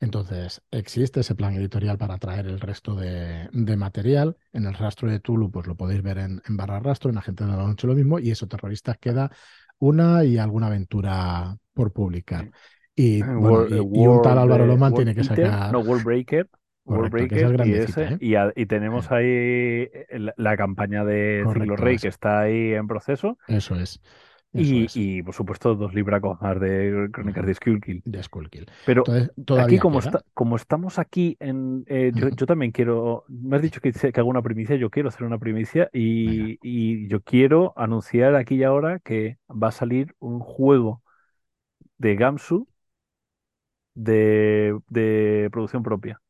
[0.00, 4.36] Entonces existe ese plan editorial para traer el resto de, de material.
[4.52, 7.44] En el rastro de Tulu, pues lo podéis ver en, en barra rastro, en Agente
[7.44, 9.30] de la Noche lo mismo, y eso, terroristas, queda
[9.78, 12.50] una y alguna aventura por publicar.
[12.94, 15.52] Y bueno, World, y, y un tal Álvaro eh, Loman tiene que sacar.
[15.68, 16.48] no, World Breaker,
[16.84, 18.20] World Correcto, esa es Breaker y ese, ¿eh?
[18.20, 22.08] y, a- y tenemos ahí eh, la, la campaña de Ciclo Correcto, Rey es- que
[22.08, 24.00] está ahí en proceso eso es.
[24.52, 28.02] Y, por supuesto dos libracos más de Crónicas de Skullkill.
[28.04, 28.66] De Skullkill.
[28.84, 31.84] Pero Entonces, aquí como, está, como estamos aquí en...
[31.86, 33.24] eh, yo, también quiero...
[33.28, 37.20] Me has dicho que, hago una primicia, yo quiero hacer una primicia y, y yo
[37.20, 41.02] quiero anunciar aquí y ahora que va a salir un juego
[41.98, 42.66] de Gamsu
[43.94, 46.20] de, de producción propia.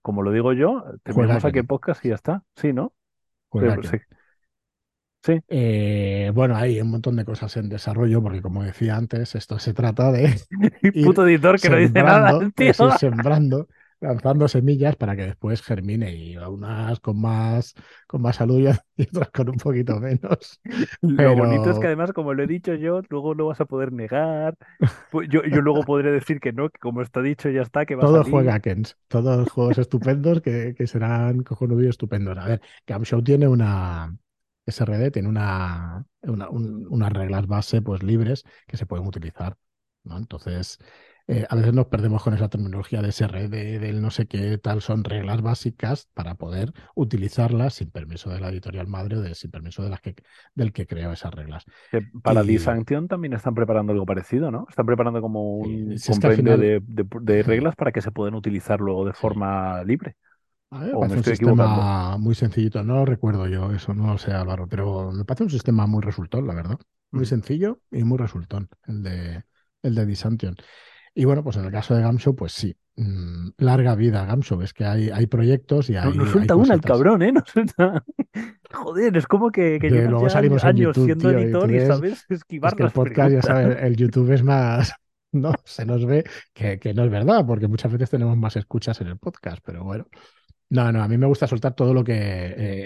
[0.00, 2.42] Como lo digo yo, terminamos aquí el podcast y ya está.
[2.56, 2.94] Sí, ¿no?
[3.52, 3.80] Pero
[5.22, 5.40] sí.
[5.48, 9.72] Eh, bueno, hay un montón de cosas en desarrollo, porque como decía antes, esto se
[9.74, 10.34] trata de
[11.04, 12.66] Puto editor que no dice nada, tío.
[12.68, 13.68] ir sembrando,
[14.00, 17.74] lanzando semillas para que después germine y unas con más,
[18.06, 18.60] con más salud
[18.96, 20.60] y otras con un poquito menos.
[21.00, 23.92] Lo bonito es que además, como lo he dicho yo, luego no vas a poder
[23.92, 24.54] negar.
[25.10, 27.94] Pues Yo, yo luego podré decir que no, que como está dicho ya está, que
[27.96, 28.30] va a todos salir.
[28.30, 32.38] juega Kens, todos juegos estupendos que, que serán cojonudos y estupendos.
[32.38, 34.16] A ver, Camshow tiene una
[34.68, 39.56] SRD, tiene una, una- un- unas reglas base pues libres que se pueden utilizar,
[40.04, 40.16] ¿no?
[40.18, 40.78] Entonces,
[41.26, 44.80] eh, a veces nos perdemos con esa terminología de SRD, del no sé qué tal,
[44.82, 49.50] son reglas básicas para poder utilizarlas sin permiso de la editorial madre o de, sin
[49.50, 50.14] permiso de las que,
[50.54, 51.64] del que creó esas reglas.
[51.90, 54.66] Que para Y también están preparando algo parecido, ¿no?
[54.68, 58.12] Están preparando como sí, un si compendio final, de, de- de reglas para que se
[58.12, 60.16] puedan utilizar luego de forma libre.
[60.70, 63.94] A mí me ¿O me parece un sistema muy sencillito, no lo recuerdo yo, eso
[63.94, 66.78] no lo sé, Álvaro, pero me parece un sistema muy resultón, la verdad.
[67.10, 67.30] Muy Ujú.
[67.30, 69.44] sencillo y muy resultón, el de,
[69.82, 70.56] el de Disantion.
[71.14, 74.74] Y bueno, pues en el caso de Gamshow, pues sí, mm, larga vida Gamshow, es
[74.74, 77.32] que hay, hay proyectos y hay, no hay suelta una el cabrón, ¿eh?
[77.32, 78.04] No suelta.
[78.72, 81.80] Joder, es como que, que Que luego ya salimos años YouTube, siendo tío, editor y
[81.80, 83.84] sabes es esquivar que el las podcast, ya sabes, preguntas.
[83.86, 84.92] el YouTube es más,
[85.32, 89.00] no, se nos ve que, que no es verdad, porque muchas veces tenemos más escuchas
[89.00, 90.06] en el podcast, pero bueno.
[90.70, 92.12] No, no, a mí me gusta soltar todo lo que,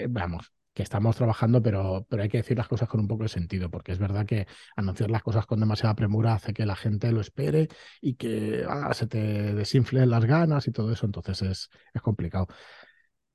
[0.03, 3.23] eh, vamos, que estamos trabajando, pero, pero hay que decir las cosas con un poco
[3.23, 6.75] de sentido, porque es verdad que anunciar las cosas con demasiada premura hace que la
[6.77, 7.67] gente lo espere
[8.01, 9.19] y que ah, se te
[9.53, 12.47] desinflen las ganas y todo eso, entonces es, es complicado.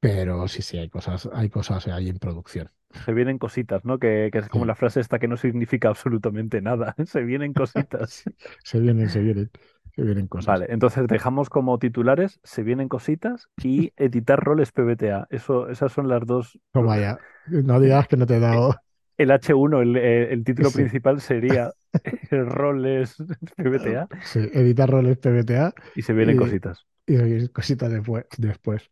[0.00, 2.70] Pero sí, sí, hay cosas, hay cosas ahí en producción.
[3.04, 3.98] Se vienen cositas, ¿no?
[3.98, 6.94] Que, que es como Sí, la frase esta que no significa absolutamente nada.
[7.06, 8.24] Se vienen cositas.
[8.64, 9.50] se vienen, se vienen,
[9.98, 10.46] se vienen cosas.
[10.46, 15.26] Vale, entonces dejamos como titulares, se vienen cositas y editar roles PBTA.
[15.30, 16.58] Eso, esas son las dos.
[16.72, 18.74] Toma ya, no digas que no te he dado.
[19.18, 21.72] El H1, el, eh, el título Sí, principal sería
[22.30, 23.16] roles
[23.56, 26.86] PBTA sí, editar roles PBTA y se vienen y, cositas.
[27.06, 28.26] y cositas después.
[28.38, 28.90] después.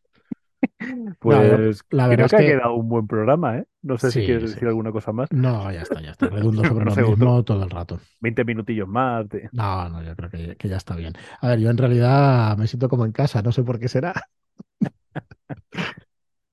[1.25, 3.67] No, Pues la verdad creo es que ha que quedado un buen programa, ¿eh?
[3.83, 4.61] No sé si quieres sí, sí.
[4.61, 5.31] decir alguna cosa más.
[5.31, 6.31] No, ya está, ya está.
[6.31, 8.01] Redundo sobre No lo otro mismo todo el rato.
[8.21, 9.29] 20 minutillos más.
[9.29, 11.15] de- No, no, yo creo que, que ya está bien.
[11.41, 14.13] A ver, yo en realidad me siento como en casa, no sé por qué será.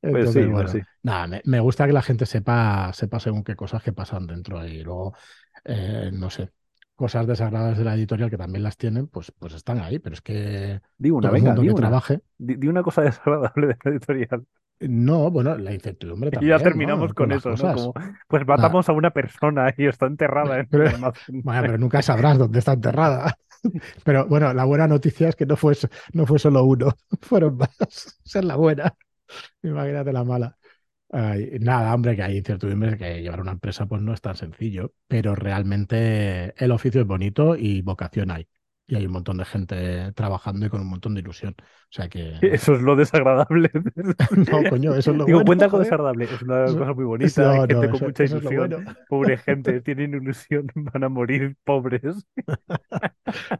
[0.09, 0.81] Pues Entonces, sí, pues bueno, sí.
[1.01, 4.65] nada, me, me gusta que la gente sepa, sepa según qué cosas que pasan dentro
[4.67, 5.15] y luego,
[5.65, 6.51] eh, no sé,
[6.95, 10.21] cosas desagradables de la editorial que también las tienen, pues, pues están ahí, pero es
[10.21, 11.75] que Di una, todo el venga, mundo di que una.
[11.75, 14.45] trabaje, Di, di una cosa desagradable de la editorial.
[14.79, 17.15] no, bueno, la incertidumbre Y ya también, terminamos ¿no?
[17.15, 17.71] Con eso, ¿no?
[17.71, 17.93] Como,
[18.27, 20.85] pues matamos a una persona y está enterrada en pero,
[21.27, 23.37] vaya, pero nunca sabrás dónde está enterrada.
[24.03, 25.73] Pero bueno, la buena noticia es que no fue,
[26.11, 26.91] no fue solo uno,
[27.21, 27.69] fueron más.
[28.25, 28.93] Esa es la buena.
[29.63, 30.57] Imagínate la mala.
[31.15, 34.93] Ay, nada, hombre, que hay incertidumbre, que llevar una empresa pues no es tan sencillo,
[35.07, 38.47] pero realmente el oficio es bonito y vocación hay.
[38.87, 41.55] Y hay un montón de gente trabajando y con un montón de ilusión.
[41.59, 43.69] O sea que, Eso es lo desagradable.
[44.51, 45.85] no, coño, eso es lo Digo, bueno, cuenta algo joder.
[45.85, 46.25] desagradable.
[46.25, 47.53] Es una Eso- cosa muy bonita.
[47.55, 48.55] No, gente no, con eso, mucha eso ilusión.
[48.55, 48.83] bueno.
[49.07, 52.25] Pobre gente, tienen ilusión, van a morir pobres.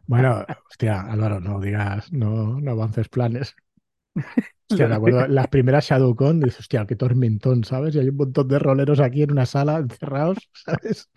[0.06, 3.54] Bueno, hostia, Álvaro, no digas, no, no avances planes.
[4.70, 7.94] Hostia, me acuerdo, las primeras ShadowCon, dices, hostia, qué tormentón, ¿sabes?
[7.94, 11.10] Y hay un montón de roleros aquí en una sala encerrados, ¿sabes?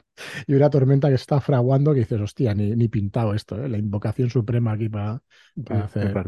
[0.48, 3.70] Y una tormenta que está fraguando que dices, hostia, ni, ni pintado esto, ¿eh?
[3.70, 5.22] La invocación suprema aquí para
[5.70, 6.20] Me hacer.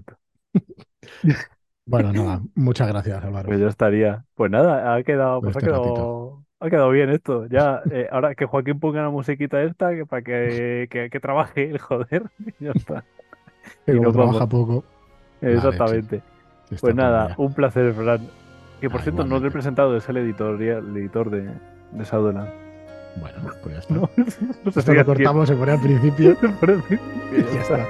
[1.85, 4.25] Bueno, nada, muchas gracias, Álvaro, Pues ya estaría.
[4.35, 6.13] Pues nada, ha quedado, pues ha este ratito.
[6.13, 7.47] quedado, ha quedado bien esto.
[7.47, 11.69] Ya, eh, ahora que Joaquín ponga la musiquita esta, que para que, que, que trabaje
[11.69, 13.07] el joder, y ya está.
[13.85, 14.47] Y nos trabaja vamos.
[14.47, 14.85] poco,
[15.41, 16.23] Exactamente.
[16.79, 18.21] Pues nada, un placer, Fran.
[18.79, 21.41] Que por Ah, cierto, no lo he presentado, es el editorial, el editor de,
[21.91, 22.49] de Shadowland.
[23.19, 23.93] Bueno, pues ya está.
[23.95, 24.09] No,
[24.63, 26.37] no sé Esto lo cortamos, se pone al principio
[27.31, 27.85] y ya está.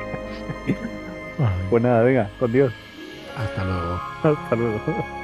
[1.69, 2.73] Pues nada, venga, con Dios.
[3.37, 3.99] hasta luego.
[4.23, 5.18] Hasta luego.